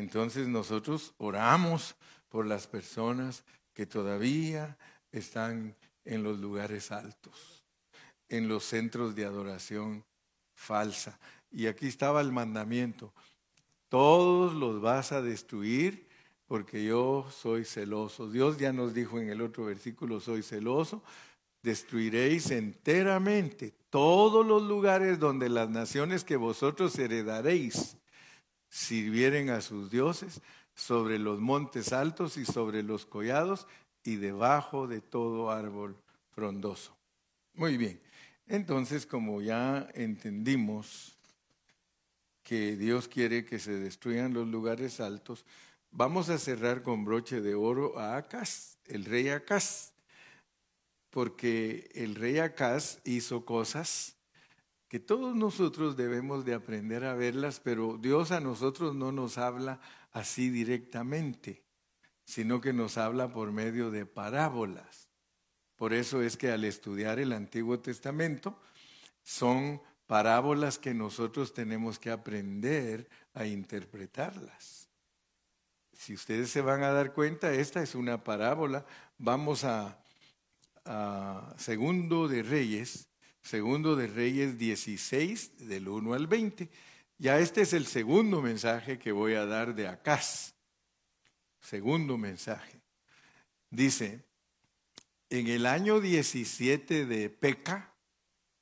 [0.00, 1.94] Entonces nosotros oramos
[2.30, 4.78] por las personas que todavía
[5.12, 7.62] están en los lugares altos,
[8.30, 10.02] en los centros de adoración
[10.54, 11.20] falsa.
[11.50, 13.12] Y aquí estaba el mandamiento,
[13.90, 16.08] todos los vas a destruir
[16.46, 18.30] porque yo soy celoso.
[18.30, 21.02] Dios ya nos dijo en el otro versículo, soy celoso,
[21.62, 27.98] destruiréis enteramente todos los lugares donde las naciones que vosotros heredaréis
[28.70, 30.40] sirvieren a sus dioses,
[30.74, 33.66] sobre los montes altos y sobre los collados
[34.02, 35.94] y debajo de todo árbol
[36.30, 36.96] frondoso.
[37.52, 38.00] Muy bien,
[38.46, 41.18] entonces como ya entendimos
[42.42, 45.44] que Dios quiere que se destruyan los lugares altos,
[45.90, 49.92] vamos a cerrar con broche de oro a Acaz, el rey Acaz,
[51.10, 54.16] porque el rey Acaz hizo cosas
[54.90, 59.80] que todos nosotros debemos de aprender a verlas, pero Dios a nosotros no nos habla
[60.10, 61.62] así directamente,
[62.24, 65.08] sino que nos habla por medio de parábolas.
[65.76, 68.60] Por eso es que al estudiar el Antiguo Testamento
[69.22, 74.88] son parábolas que nosotros tenemos que aprender a interpretarlas.
[75.92, 78.84] Si ustedes se van a dar cuenta, esta es una parábola.
[79.18, 80.02] Vamos a,
[80.84, 83.09] a Segundo de Reyes,
[83.42, 86.68] Segundo de Reyes 16, del 1 al 20.
[87.18, 90.54] Ya este es el segundo mensaje que voy a dar de Acaz.
[91.60, 92.80] Segundo mensaje.
[93.70, 94.24] Dice,
[95.30, 97.94] en el año 17 de Peca,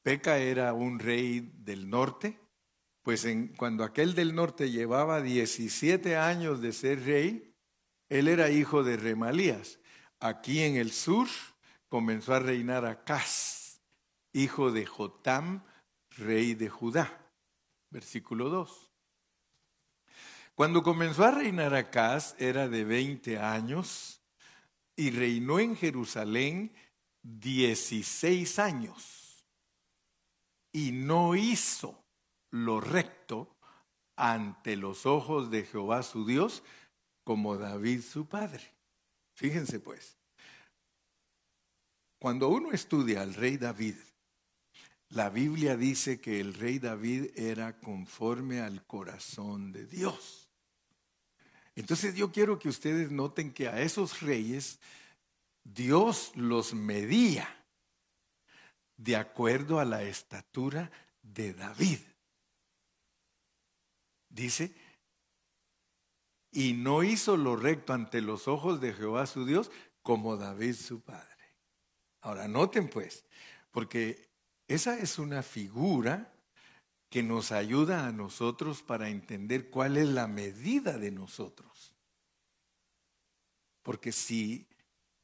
[0.03, 2.39] Peca era un rey del norte,
[3.03, 7.55] pues en, cuando aquel del norte llevaba 17 años de ser rey,
[8.09, 9.81] él era hijo de Remalías.
[10.21, 11.29] Aquí en el sur
[11.89, 13.58] comenzó a reinar Acaz
[14.33, 15.65] hijo de Jotam,
[16.17, 17.31] rey de Judá.
[17.91, 18.93] Versículo 2.
[20.55, 24.21] Cuando comenzó a reinar Acaz era de 20 años
[24.97, 26.75] y reinó en Jerusalén
[27.23, 29.45] 16 años
[30.73, 32.05] y no hizo
[32.51, 33.57] lo recto
[34.17, 36.63] ante los ojos de Jehová su Dios
[37.25, 38.75] como David su padre.
[39.35, 40.19] Fíjense pues,
[42.19, 43.95] cuando uno estudia al rey David,
[45.11, 50.51] la Biblia dice que el rey David era conforme al corazón de Dios.
[51.75, 54.81] Entonces yo quiero que ustedes noten que a esos reyes
[55.65, 57.49] Dios los medía
[58.97, 60.91] de acuerdo a la estatura
[61.23, 62.01] de David.
[64.29, 64.75] Dice,
[66.51, 69.71] y no hizo lo recto ante los ojos de Jehová su Dios
[70.03, 71.27] como David su padre.
[72.21, 73.25] Ahora noten pues,
[73.71, 74.28] porque
[74.69, 76.33] esa es una figura
[77.09, 81.95] que nos ayuda a nosotros para entender cuál es la medida de nosotros.
[83.83, 84.67] Porque si,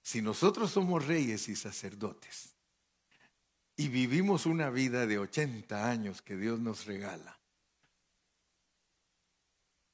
[0.03, 2.55] si nosotros somos reyes y sacerdotes
[3.77, 7.39] y vivimos una vida de 80 años que Dios nos regala,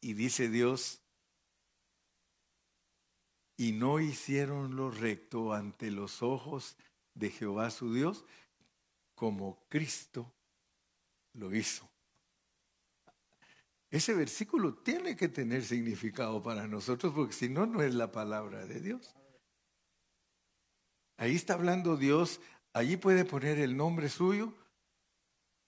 [0.01, 1.01] y dice Dios,
[3.57, 6.77] y no hicieron lo recto ante los ojos
[7.15, 8.25] de Jehová su Dios,
[9.21, 10.33] como Cristo
[11.35, 11.87] lo hizo.
[13.91, 18.65] Ese versículo tiene que tener significado para nosotros porque si no, no es la palabra
[18.65, 19.15] de Dios.
[21.19, 22.41] Ahí está hablando Dios,
[22.73, 24.55] allí puede poner el nombre suyo.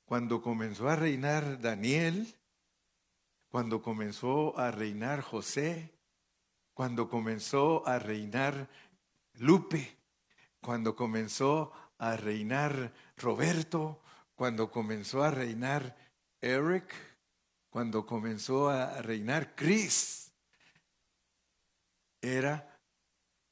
[0.07, 2.35] Cuando comenzó a reinar Daniel,
[3.51, 5.93] cuando comenzó a reinar José,
[6.73, 8.71] cuando comenzó a reinar
[9.35, 9.95] Lupe,
[10.63, 14.03] cuando comenzó a reinar Roberto,
[14.35, 15.97] cuando comenzó a reinar
[16.41, 16.93] Eric,
[17.71, 20.33] cuando comenzó a reinar Chris,
[22.21, 22.79] era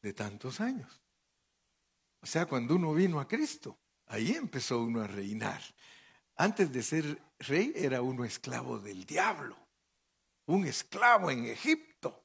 [0.02, 1.00] de tantos años.
[2.20, 5.62] O sea, cuando uno vino a Cristo, ahí empezó uno a reinar.
[6.36, 9.56] Antes de ser rey era uno esclavo del diablo,
[10.46, 12.24] un esclavo en Egipto.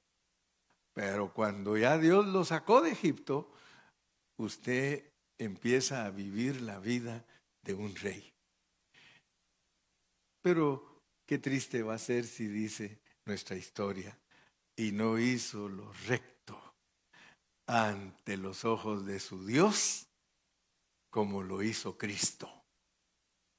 [0.94, 3.52] Pero cuando ya Dios lo sacó de Egipto,
[4.38, 7.26] usted empieza a vivir la vida
[7.66, 8.34] de un rey.
[10.42, 14.18] Pero qué triste va a ser si dice nuestra historia,
[14.76, 16.76] y no hizo lo recto
[17.66, 20.08] ante los ojos de su Dios
[21.10, 22.52] como lo hizo Cristo.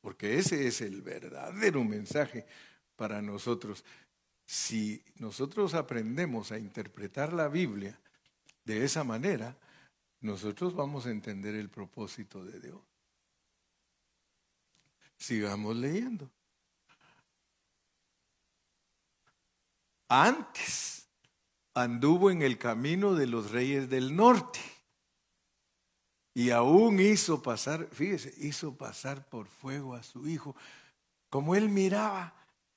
[0.00, 2.46] Porque ese es el verdadero mensaje
[2.94, 3.84] para nosotros.
[4.46, 7.98] Si nosotros aprendemos a interpretar la Biblia
[8.64, 9.58] de esa manera,
[10.20, 12.95] nosotros vamos a entender el propósito de Dios.
[15.18, 16.30] Sigamos leyendo.
[20.08, 21.08] Antes
[21.74, 24.60] anduvo en el camino de los reyes del norte
[26.36, 30.54] y aún hizo pasar, fíjese, hizo pasar por fuego a su hijo.
[31.30, 32.34] Como él miraba,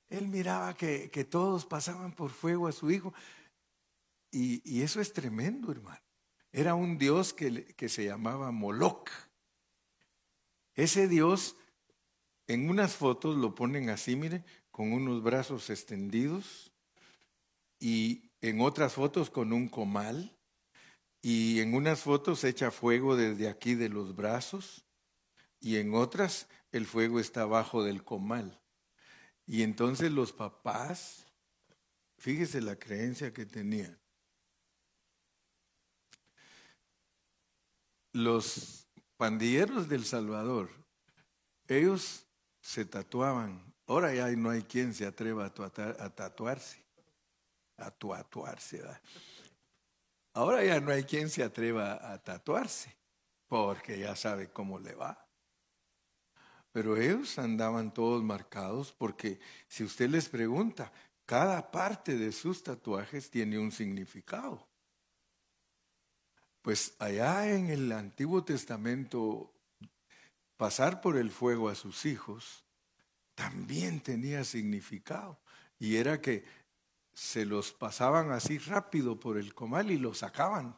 [0.08, 3.12] él miraba que, todos pasaban por fuego a su hijo.
[4.30, 6.00] Y, eso es tremendo, hermano.
[6.52, 9.10] Era un dios que, que se llamaba Moloch.
[10.74, 11.54] Ese dios,
[12.50, 16.72] en unas fotos lo ponen así, mire, con unos brazos extendidos
[17.78, 20.36] y en otras fotos con un comal
[21.22, 24.84] y en unas fotos echa fuego desde aquí de los brazos
[25.60, 28.60] y en otras el fuego está abajo del comal.
[29.46, 31.28] Y entonces los papás,
[32.18, 33.96] fíjese la creencia que tenían.
[38.12, 40.68] Los pandilleros del Salvador,
[41.68, 42.26] ellos
[42.70, 43.74] se tatuaban.
[43.86, 46.80] Ahora ya no hay quien se atreva a, tatuarse.
[47.76, 48.80] A tatuarse.
[50.32, 52.96] Ahora ya no hay quien se atreva a tatuarse,
[53.48, 55.26] porque ya sabe cómo le va.
[56.70, 60.92] Pero ellos andaban todos marcados porque si usted les pregunta,
[61.26, 64.64] cada parte de sus tatuajes tiene un significado.
[66.62, 69.52] Pues allá en el Antiguo Testamento,
[70.60, 72.66] pasar por el fuego a sus hijos
[73.34, 75.40] también tenía significado.
[75.78, 76.44] Y era que
[77.14, 80.76] se los pasaban así rápido por el comal y lo sacaban.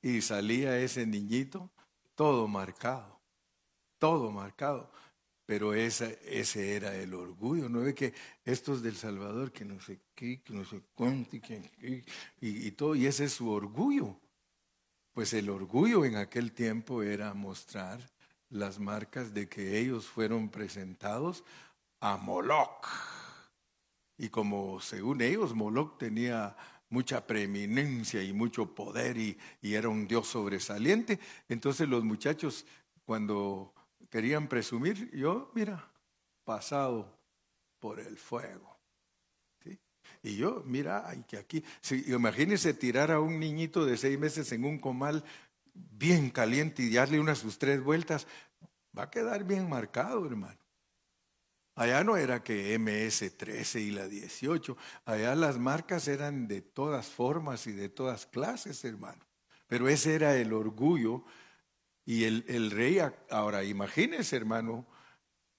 [0.00, 1.70] Y salía ese niñito
[2.14, 3.20] todo marcado,
[3.98, 4.90] todo marcado.
[5.44, 8.14] Pero ese, ese era el orgullo, ¿no ve que
[8.46, 12.02] estos del Salvador, que no sé qué, que no sé cuánto, y,
[12.40, 14.18] y, todo, y ese es su orgullo.
[15.12, 18.11] Pues el orgullo en aquel tiempo era mostrar
[18.52, 21.42] las marcas de que ellos fueron presentados
[22.00, 22.86] a Moloch.
[24.18, 26.56] Y como según ellos, Moloch tenía
[26.90, 32.66] mucha preeminencia y mucho poder y, y, era un dios sobresaliente, entonces los muchachos
[33.06, 33.72] cuando
[34.10, 35.90] querían presumir, yo, mira,
[36.44, 37.18] pasado
[37.78, 38.72] por el fuego.
[40.22, 44.52] Y yo, mira, hay que aquí, si, imagínese tirar a un niñito de seis meses
[44.52, 45.24] en un comal
[45.74, 48.26] bien caliente y darle unas sus tres vueltas,
[48.96, 50.58] va a quedar bien marcado, hermano.
[51.74, 57.66] Allá no era que MS-13 y la 18, allá las marcas eran de todas formas
[57.66, 59.24] y de todas clases, hermano.
[59.66, 61.24] Pero ese era el orgullo
[62.04, 62.98] y el, rey,
[63.30, 64.86] ahora imagínese hermano,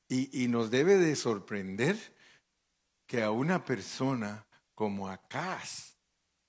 [0.08, 1.97] y, nos debe de sorprender
[3.08, 4.45] que a una persona
[4.76, 5.97] como Acaz,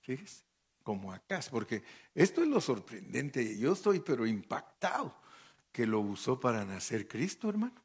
[0.03, 0.44] fíjese,
[0.85, 1.83] como Acaz, porque
[2.15, 5.17] esto es lo sorprendente, yo estoy pero impactado
[5.73, 7.83] que lo usó para nacer Cristo, hermano.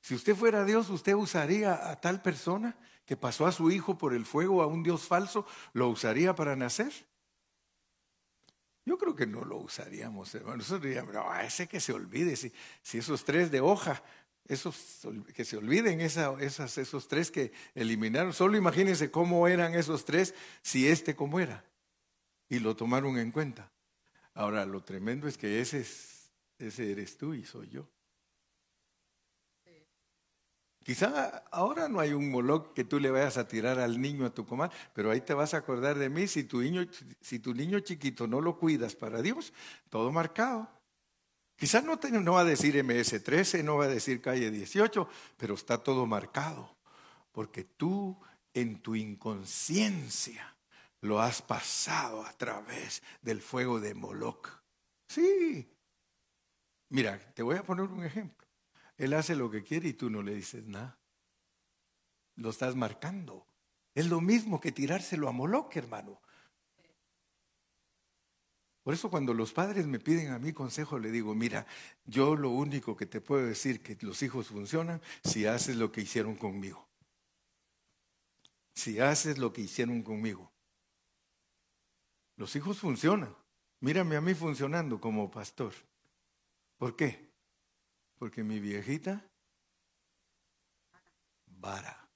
[0.00, 4.14] Si usted fuera Dios, usted usaría a tal persona que pasó a su hijo por
[4.14, 6.92] el fuego a un Dios falso, lo usaría para nacer.
[8.86, 10.58] Yo creo que no lo usaríamos, hermano.
[10.58, 14.02] Nosotros diríamos, no, ese que se olvide, si, si esos tres de hoja,
[14.46, 18.32] esos que se olviden esas, esos tres que eliminaron.
[18.32, 21.64] Solo imagínense cómo eran esos tres si este cómo era.
[22.48, 23.70] Y lo tomaron en cuenta.
[24.34, 25.86] Ahora, lo tremendo es que ese,
[26.58, 27.88] ese eres tú y soy yo.
[30.84, 34.34] Quizá ahora no hay un moloc que tú le vayas a tirar al niño a
[34.34, 36.86] tu comal, pero ahí te vas a acordar de mí si tu niño,
[37.22, 39.54] si tu niño chiquito no lo cuidas para Dios,
[39.88, 40.68] todo marcado.
[41.56, 46.04] Quizás no, va a decir MS13, no va a decir calle 18, pero está todo
[46.06, 46.76] marcado,
[47.32, 48.18] porque tú
[48.52, 50.56] en tu inconsciencia
[51.00, 54.48] lo has pasado a través del fuego de Moloch.
[55.06, 55.70] Sí.
[56.88, 58.46] Mira, te voy a poner un ejemplo.
[58.96, 60.98] Él hace lo que quiere y tú no le dices nada.
[62.36, 63.46] Lo estás marcando.
[63.94, 66.20] Es lo mismo que tirárselo a Moloch, hermano.
[68.84, 71.66] Por eso cuando los padres me piden a mí consejo, le digo, mira,
[72.04, 76.02] yo lo único que te puedo decir que los hijos funcionan si haces lo que
[76.02, 76.86] hicieron conmigo.
[78.74, 80.52] Si haces lo que hicieron conmigo.
[82.36, 83.34] Los hijos funcionan.
[83.80, 85.72] Mírame a mí funcionando como pastor.
[86.76, 87.32] ¿Por qué?
[88.18, 89.26] Porque mi viejita,
[91.46, 92.06] vara.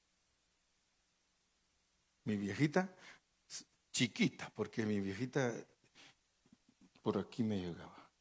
[2.24, 2.94] Mi viejita,
[3.90, 5.54] chiquita, porque mi viejita
[7.09, 8.12] por aquí me llegaba.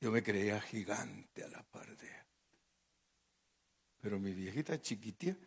[0.00, 2.10] Yo me creía gigante a la par de
[4.00, 5.38] Pero mi viejita chiquitita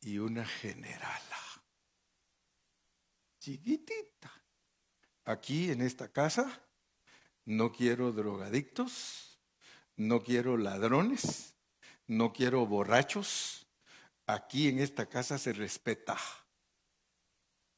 [0.00, 1.38] y una generala.
[3.38, 4.28] Chiquitita.
[5.26, 6.66] Aquí en esta casa
[7.44, 9.38] no quiero drogadictos
[9.94, 11.54] no quiero ladrones,
[12.08, 13.68] no quiero borrachos,
[14.26, 16.18] aquí en esta casa se respeta.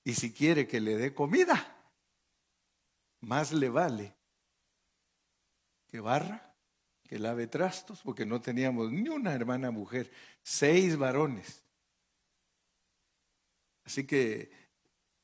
[0.05, 1.80] Y si quiere que le dé comida,
[3.21, 4.15] más le vale
[5.87, 6.55] que barra,
[7.03, 10.11] que lave trastos, porque no teníamos ni una hermana mujer,
[10.43, 11.65] seis varones.
[13.85, 14.51] Así que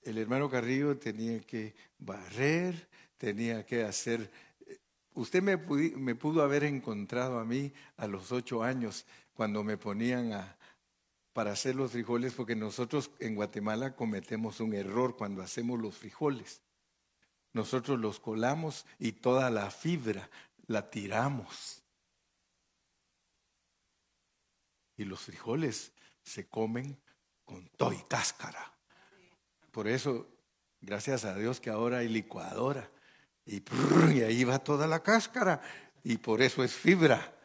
[0.03, 4.31] el hermano Carrillo tenía que barrer, tenía que hacer...
[5.15, 10.33] Usted me, me pudo haber encontrado a mí a los ocho años cuando me ponían
[10.33, 10.57] a,
[11.33, 16.63] para hacer los frijoles, porque nosotros en Guatemala cometemos un error cuando hacemos los frijoles.
[17.57, 20.29] Nosotros los colamos y toda la fibra
[20.67, 21.83] la tiramos.
[24.99, 25.91] Y los frijoles
[26.23, 27.01] se comen
[27.47, 28.75] con todo y cáscara.
[29.71, 30.29] Por eso,
[30.83, 32.91] gracias a Dios que ahora hay licuadora.
[33.47, 33.63] Y,
[34.13, 35.63] y ahí va toda la cáscara.
[36.05, 37.39] Y por eso es fibra.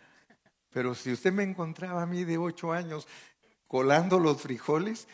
[0.72, 3.08] Pero si usted me encontraba a mí de ocho años
[3.66, 5.08] colando los frijoles,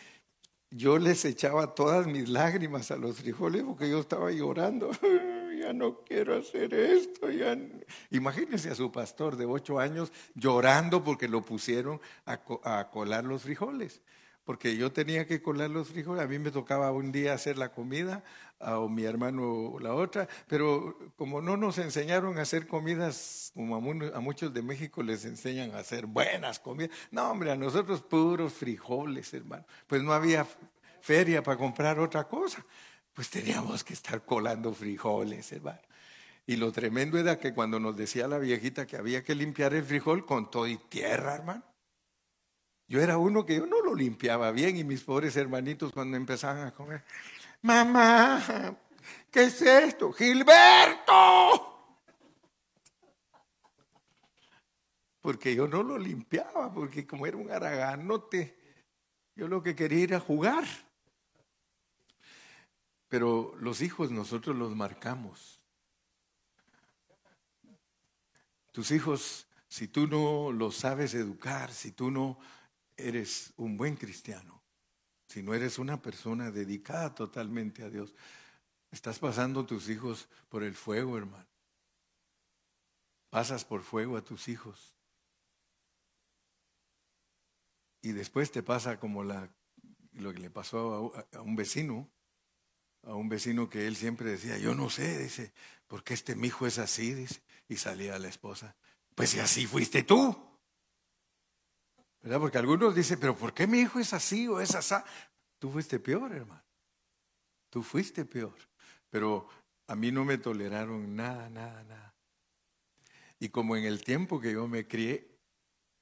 [0.77, 4.91] yo les echaba todas mis lágrimas a los frijoles porque yo estaba llorando.
[5.59, 7.29] ya no quiero hacer esto.
[7.31, 7.57] Ya
[8.11, 14.01] Imagínense a su pastor de ocho años llorando porque lo pusieron a, colar los frijoles.
[14.47, 16.23] Porque yo tenía que colar los frijoles.
[16.23, 18.23] A mí me tocaba un día hacer la comida,
[18.59, 20.27] o mi hermano la otra.
[20.47, 25.75] Pero como no nos enseñaron a hacer comidas, como a muchos de México les enseñan
[25.75, 26.97] a hacer buenas comidas.
[27.11, 29.65] No, hombre, a nosotros puros frijoles, hermano.
[29.85, 30.47] Pues no había
[31.01, 32.65] feria para comprar otra cosa
[33.17, 35.81] pues teníamos que estar colando frijoles, hermano.
[36.45, 39.83] Y lo tremendo era que cuando nos decía la viejita que había que limpiar el
[39.83, 41.63] frijol con todo y tierra, hermano.
[42.87, 46.67] Yo era uno que yo no lo limpiaba bien y mis pobres hermanitos cuando empezaban
[46.67, 47.03] a comer,
[47.61, 48.77] mamá,
[49.29, 50.13] ¿qué es esto?
[50.13, 51.73] Gilberto.
[55.19, 58.57] Porque yo no lo limpiaba, porque como era un araganote,
[59.35, 60.63] yo lo que quería era jugar.
[63.09, 65.61] Pero los hijos nosotros los marcamos.
[68.71, 72.39] Tus hijos, si tú no los sabes educar, si tú no
[72.97, 74.61] eres un buen cristiano,
[75.27, 78.13] si no eres una persona dedicada totalmente a Dios,
[78.91, 81.47] estás pasando tus hijos por el fuego, hermano.
[83.29, 84.95] Pasas por fuego a tus hijos.
[88.01, 92.09] Y después te pasa como lo que le pasó a, a un vecino
[93.07, 95.53] a un vecino que él siempre decía, yo no sé, dice,
[95.87, 97.13] ¿por qué este mi hijo es así?
[97.13, 98.75] Dice, y salía la esposa,
[99.15, 100.35] pues si así fuiste tú.
[102.27, 104.95] Porque algunos dicen, pero ¿por qué mi hijo es así o es así?
[105.59, 106.63] Tú fuiste peor, hermano.
[107.69, 108.55] Tú fuiste peor.
[109.09, 109.47] Pero
[109.87, 112.15] a mí no me toleraron nada, nada, nada.
[113.39, 115.29] Y como en el tiempo que yo me crié,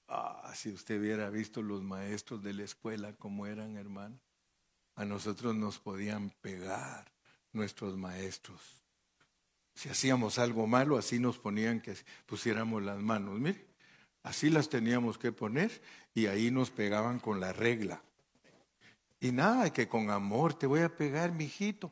[0.08, 4.20] ah, si usted hubiera visto los maestros de la escuela como eran, hermano
[4.96, 7.12] a nosotros nos podían pegar
[7.52, 8.62] nuestros maestros.
[9.74, 11.96] Si hacíamos algo malo, así nos ponían que
[12.26, 13.38] pusiéramos las manos.
[13.40, 13.68] Mire,
[14.26, 15.82] así las teníamos que poner
[16.14, 18.02] y ahí nos pegaban con la regla.
[19.20, 21.92] Y nada, que con amor te voy a pegar, mijito.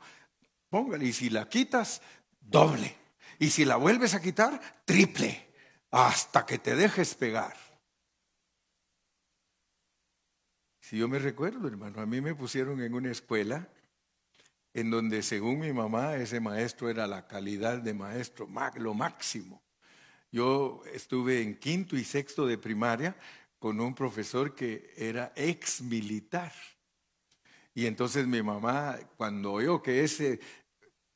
[0.69, 2.01] Póngale, y si la quitas,
[2.41, 2.95] doble.
[3.39, 5.47] Y si la vuelves a quitar, triple.
[5.91, 7.55] Hasta que te dejes pegar.
[10.81, 13.69] Si yo me recuerdo, hermano, a mí me pusieron en una escuela
[14.73, 19.62] en donde según mi mamá ese maestro era la calidad de maestro, lo máximo.
[20.34, 23.15] Yo estuve en quinto y sexto de primaria
[23.59, 26.51] con un profesor que era ex militar.
[27.75, 30.39] Y entonces mi mamá, cuando oyó que ese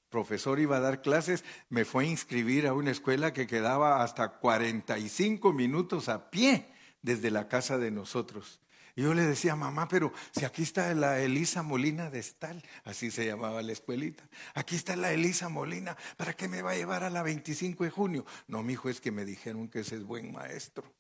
[0.10, 4.38] profesor iba a dar clases, me fue a inscribir a una escuela que quedaba hasta
[4.38, 6.68] 45 minutos a pie
[7.02, 8.60] desde la casa de nosotros.
[8.98, 13.12] Y yo le decía, mamá, pero si aquí está la Elisa Molina de Estal, así
[13.12, 17.04] se llamaba la escuelita, aquí está la Elisa Molina, ¿para qué me va a llevar
[17.04, 18.26] a la 25 de junio?
[18.48, 20.92] No, mi hijo, es que me dijeron que ese es buen maestro.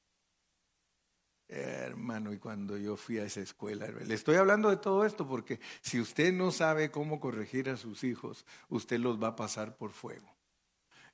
[1.47, 5.59] Hermano, y cuando yo fui a esa escuela, le estoy hablando de todo esto porque
[5.81, 9.89] si usted no sabe cómo corregir a sus hijos, usted los va a pasar por
[9.91, 10.37] fuego.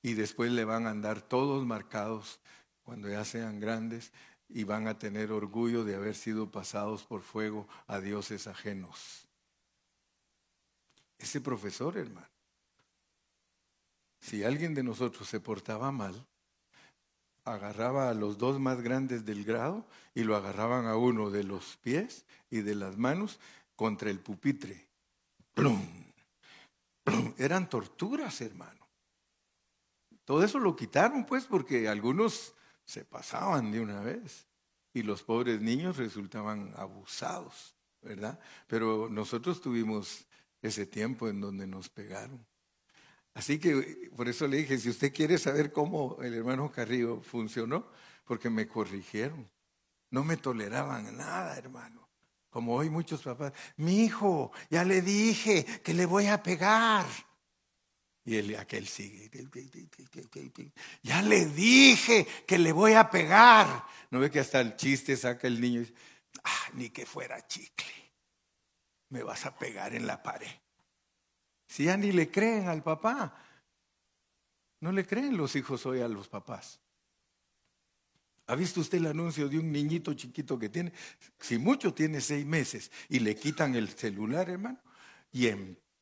[0.01, 2.41] Y después le van a andar todos marcados
[2.83, 4.11] cuando ya sean grandes
[4.49, 9.27] y van a tener orgullo de haber sido pasados por fuego a dioses ajenos.
[11.17, 12.27] Ese profesor, hermano,
[14.19, 16.25] si alguien de nosotros se portaba mal,
[17.45, 19.85] agarraba a los dos más grandes del grado
[20.15, 23.39] y lo agarraban a uno de los pies y de las manos
[23.75, 24.87] contra el pupitre.
[25.53, 25.81] ¡Plum!
[27.03, 27.33] ¡Plum!
[27.37, 28.87] Eran torturas, hermano.
[30.25, 32.53] Todo eso lo quitaron, pues, porque algunos
[32.85, 34.47] se pasaban de una vez.
[34.95, 38.39] y los pobres niños resultaban abusados, ¿verdad?
[38.67, 40.27] Pero nosotros tuvimos
[40.61, 42.45] ese tiempo en donde nos pegaron.
[43.33, 47.87] Así que por eso le dije, si usted quiere saber cómo el hermano Carrillo funcionó,
[48.25, 49.49] porque me corrigieron.
[50.09, 52.07] No me toleraban nada, hermano.
[52.49, 57.05] Como hoy muchos papás, mi hijo, ya le dije que le voy a pegar.
[58.25, 59.29] Y él, aquel sigue.
[61.01, 63.85] Ya le dije que le voy a pegar.
[64.11, 65.93] No ve que hasta el chiste saca el niño y dice,
[66.43, 67.93] ah, ni que fuera chicle.
[69.09, 70.47] Me vas a pegar en la pared.
[71.67, 73.35] Si ya ni le creen al papá.
[74.79, 76.79] No le creen los hijos hoy a los papás.
[78.47, 80.91] ¿Ha visto usted el anuncio de un niñito chiquito que tiene,
[81.39, 84.79] si mucho tiene seis meses, y le quitan el celular, hermano,
[85.31, 85.47] y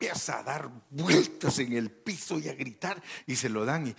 [0.01, 3.95] empieza a dar vueltas en el piso y a gritar, y se lo dan y...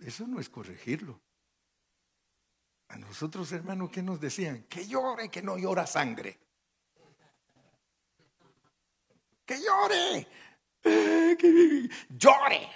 [0.00, 1.20] Eso no es corregirlo.
[2.88, 4.64] A nosotros, hermano, ¿qué nos decían?
[4.64, 6.40] Que llore, que no llora sangre.
[9.44, 10.26] Que llore,
[10.82, 12.68] que llore.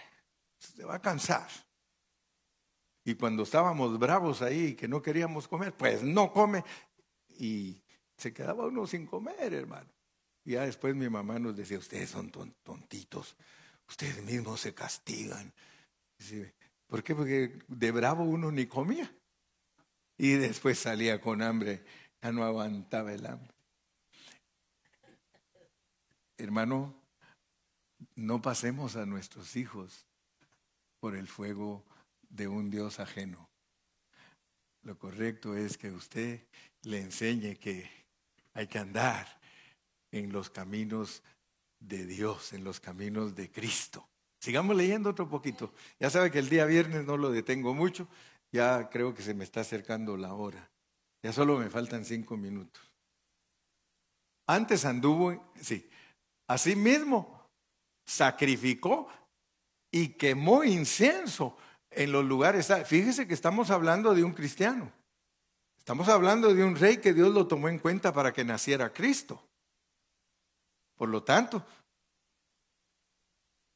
[0.59, 1.49] Se va a cansar.
[3.05, 6.65] Y cuando estábamos bravos ahí, que no queríamos comer, pues no come.
[7.31, 7.82] Y
[8.23, 9.91] se quedaba uno sin comer, hermano.
[10.45, 13.37] Y ya después mi mamá nos decía, ustedes son tontitos,
[13.89, 15.53] ustedes mismos se castigan.
[16.87, 17.15] ¿Por qué?
[17.15, 19.13] Porque de bravo uno ni comía.
[20.17, 21.85] Y después salía con hambre,
[22.23, 23.53] ya no aguantaba el hambre.
[26.39, 26.95] Hermano,
[28.15, 30.07] no pasemos a nuestros hijos
[31.01, 31.85] por el fuego
[32.29, 33.49] de un Dios ajeno.
[34.83, 36.47] Lo correcto es que usted
[36.83, 38.02] le enseñe que
[38.55, 39.41] hay que andar
[40.11, 41.23] en los caminos
[41.81, 44.09] de Dios, en los caminos de Cristo.
[44.39, 45.73] Sigamos leyendo otro poquito.
[45.99, 48.09] Ya sabe que el día viernes no lo detengo mucho,
[48.51, 50.71] ya creo que se me está acercando la hora.
[51.23, 52.83] Ya solo me faltan cinco minutos.
[54.47, 55.89] Antes anduvo, sí,
[56.49, 57.49] así mismo
[58.05, 59.09] sacrificó
[59.91, 61.57] y quemó incienso
[61.91, 62.69] en los lugares.
[62.87, 64.93] Fíjese que estamos hablando de un cristiano.
[65.83, 69.45] Estamos hablando de un rey que Dios lo tomó en cuenta para que naciera Cristo.
[70.95, 71.67] Por lo tanto,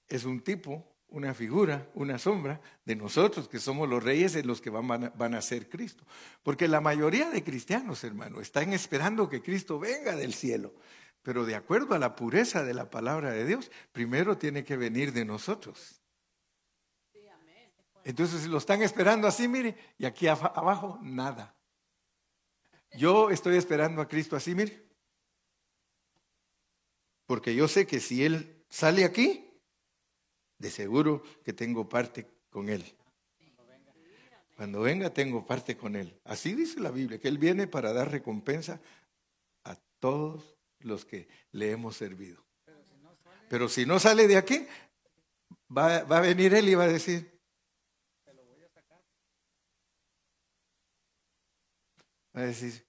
[0.07, 4.61] es un tipo, una figura, una sombra de nosotros que somos los reyes en los
[4.61, 6.05] que van a, van a ser Cristo.
[6.45, 10.75] Porque la mayoría de cristianos, hermano, están esperando que Cristo venga del cielo.
[11.23, 15.13] Pero de acuerdo a la pureza de la palabra de Dios, primero tiene que venir
[15.13, 16.01] de nosotros.
[18.05, 21.56] Entonces lo están esperando así, mire, y aquí abajo nada.
[22.93, 24.87] Yo estoy esperando a Cristo así, mire.
[27.27, 29.47] Porque yo sé que si Él sale aquí,
[30.59, 32.85] de seguro que tengo parte con Él.
[34.57, 36.19] Cuando venga tengo parte con Él.
[36.25, 38.81] Así dice la Biblia, que Él viene para dar recompensa
[39.65, 42.43] a todos los que le hemos servido.
[43.51, 44.67] Pero si no sale de aquí,
[45.77, 47.36] va, va a venir Él y va a decir,
[52.37, 52.87] Va a decir,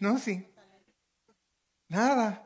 [0.00, 0.46] no, sí.
[1.88, 2.42] Nada.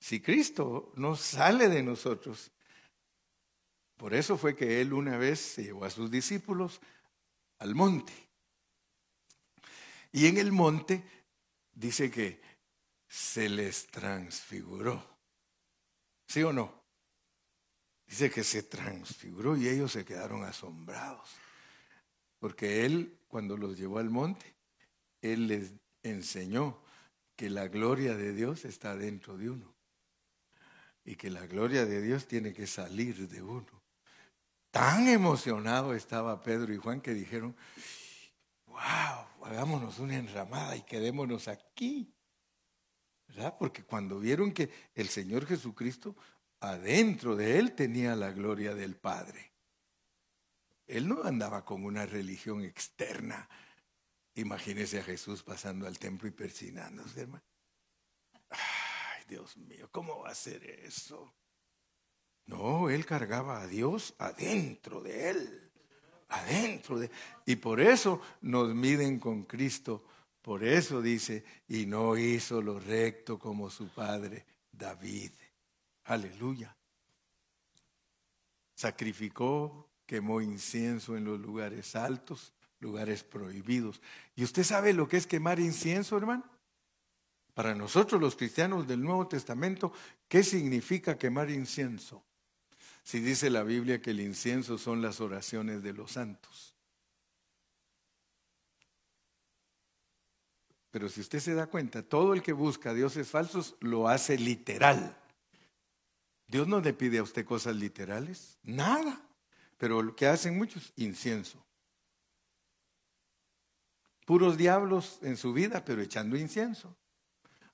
[0.00, 2.50] Si Cristo no sale de nosotros,
[3.96, 6.80] por eso fue que Él una vez se llevó a sus discípulos
[7.58, 8.12] al monte.
[10.12, 11.02] Y en el monte
[11.72, 12.42] dice que
[13.08, 15.18] se les transfiguró.
[16.26, 16.83] ¿Sí o no?
[18.14, 21.28] Dice que se transfiguró y ellos se quedaron asombrados.
[22.38, 24.54] Porque él, cuando los llevó al monte,
[25.20, 25.72] él les
[26.04, 26.80] enseñó
[27.34, 29.74] que la gloria de Dios está dentro de uno.
[31.04, 33.82] Y que la gloria de Dios tiene que salir de uno.
[34.70, 37.56] Tan emocionado estaba Pedro y Juan que dijeron,
[38.68, 42.14] wow, hagámonos una enramada y quedémonos aquí.
[43.26, 43.56] ¿Verdad?
[43.58, 46.14] Porque cuando vieron que el Señor Jesucristo
[46.70, 49.52] adentro de él tenía la gloria del Padre.
[50.86, 53.48] Él no andaba con una religión externa.
[54.34, 57.44] Imagínese a Jesús pasando al templo y persinándose, hermano.
[58.50, 61.32] Ay, Dios mío, ¿cómo va a ser eso?
[62.46, 65.70] No, él cargaba a Dios adentro de él,
[66.28, 67.10] adentro de
[67.46, 70.04] Y por eso nos miden con Cristo.
[70.42, 75.30] Por eso dice, y no hizo lo recto como su padre David.
[76.04, 76.76] Aleluya.
[78.74, 84.00] Sacrificó, quemó incienso en los lugares altos, lugares prohibidos.
[84.36, 86.44] ¿Y usted sabe lo que es quemar incienso, hermano?
[87.54, 89.92] Para nosotros los cristianos del Nuevo Testamento,
[90.28, 92.24] ¿qué significa quemar incienso?
[93.04, 96.74] si dice la Biblia que el incienso son las oraciones de los santos?
[100.90, 105.16] Pero si usted se da cuenta, todo el que busca dioses falsos lo hace literal.
[106.46, 109.20] Dios no le pide a usted cosas literales, nada.
[109.78, 111.64] Pero lo que hacen muchos, incienso.
[114.24, 116.96] Puros diablos en su vida, pero echando incienso.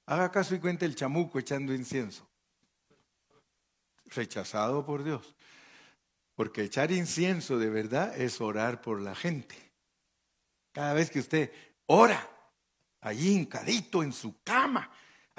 [0.07, 2.29] Haga caso y cuente el chamuco echando incienso.
[4.07, 5.37] Rechazado por Dios.
[6.35, 9.55] Porque echar incienso de verdad es orar por la gente.
[10.73, 11.53] Cada vez que usted
[11.87, 12.29] ora,
[13.01, 14.91] allí hincadito en su cama,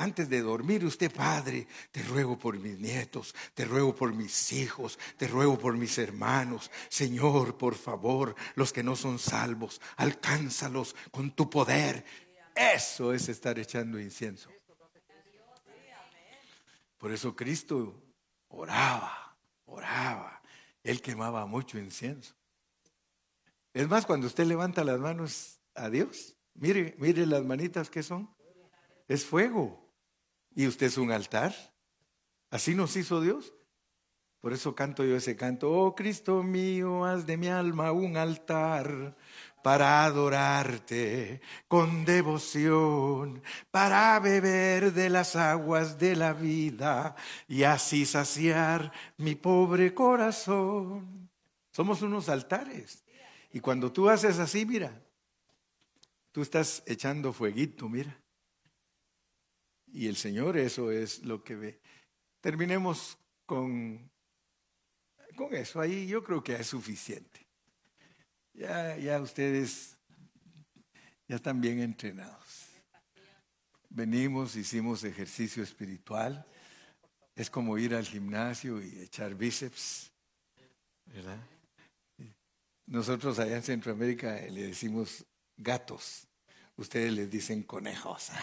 [0.01, 4.97] antes de dormir, usted, Padre, te ruego por mis nietos, te ruego por mis hijos,
[5.17, 6.71] te ruego por mis hermanos.
[6.89, 12.03] Señor, por favor, los que no son salvos, alcánzalos con tu poder.
[12.55, 14.49] Eso es estar echando incienso.
[16.97, 17.95] Por eso Cristo
[18.49, 20.41] oraba, oraba.
[20.83, 22.33] Él quemaba mucho incienso.
[23.73, 28.29] Es más, cuando usted levanta las manos a Dios, mire, mire las manitas que son.
[29.07, 29.90] Es fuego.
[30.55, 31.53] ¿Y usted es un altar?
[32.49, 33.53] ¿Así nos hizo Dios?
[34.41, 39.15] Por eso canto yo ese canto, oh Cristo mío, haz de mi alma un altar
[39.61, 47.15] para adorarte con devoción, para beber de las aguas de la vida
[47.47, 51.29] y así saciar mi pobre corazón.
[51.71, 53.05] Somos unos altares.
[53.53, 55.01] Y cuando tú haces así, mira,
[56.31, 58.20] tú estás echando fueguito, mira.
[59.91, 61.79] Y el Señor eso es lo que ve.
[62.39, 64.09] Terminemos con,
[65.35, 65.79] con eso.
[65.81, 67.45] Ahí yo creo que es suficiente.
[68.53, 69.97] Ya, ya ustedes
[71.27, 72.67] ya están bien entrenados.
[73.89, 76.45] Venimos, hicimos ejercicio espiritual.
[77.35, 80.11] Es como ir al gimnasio y echar bíceps.
[81.05, 81.39] ¿verdad?
[82.85, 85.25] Nosotros allá en Centroamérica le decimos
[85.57, 86.27] gatos.
[86.75, 88.29] Ustedes les dicen conejos.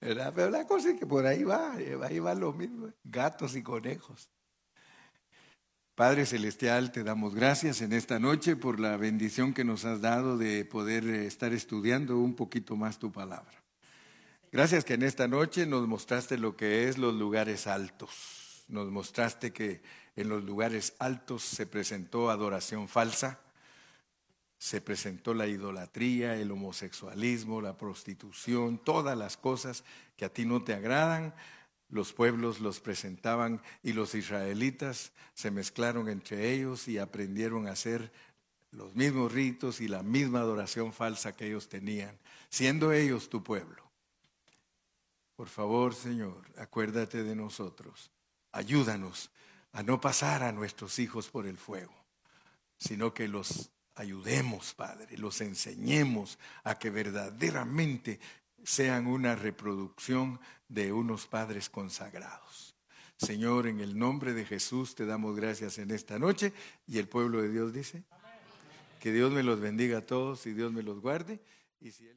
[0.00, 4.30] Pero la cosa es que por ahí va, ahí va lo mismo, gatos y conejos.
[5.96, 10.38] Padre Celestial, te damos gracias en esta noche por la bendición que nos has dado
[10.38, 13.64] de poder eh, estar estudiando un poquito más tu palabra.
[14.52, 18.64] Gracias que en esta noche nos mostraste lo que es los lugares altos.
[18.68, 19.82] Nos mostraste que
[20.14, 23.40] en los lugares altos se presentó adoración falsa
[24.58, 29.84] se presentó la idolatría, el homosexualismo, la prostitución, todas las cosas
[30.16, 31.34] que a ti no te agradan.
[31.88, 38.12] Los pueblos los presentaban y los israelitas se mezclaron entre ellos y aprendieron a hacer
[38.72, 42.18] los mismos ritos y la misma adoración falsa que ellos tenían,
[42.50, 43.88] siendo ellos tu pueblo.
[45.36, 48.10] Por favor, Señor, acuérdate de nosotros.
[48.50, 49.30] Ayúdanos
[49.72, 51.94] a no pasar a nuestros hijos por el fuego,
[52.76, 58.20] sino que los ayudemos, Padre, los enseñemos a que verdaderamente
[58.64, 62.74] sean una reproducción de unos padres consagrados.
[63.16, 66.52] Señor, en el nombre de Jesús te damos gracias en esta noche
[66.86, 68.04] y el pueblo de Dios dice,
[69.00, 71.40] que Dios me los bendiga a todos y Dios me los guarde.
[71.80, 72.08] Y si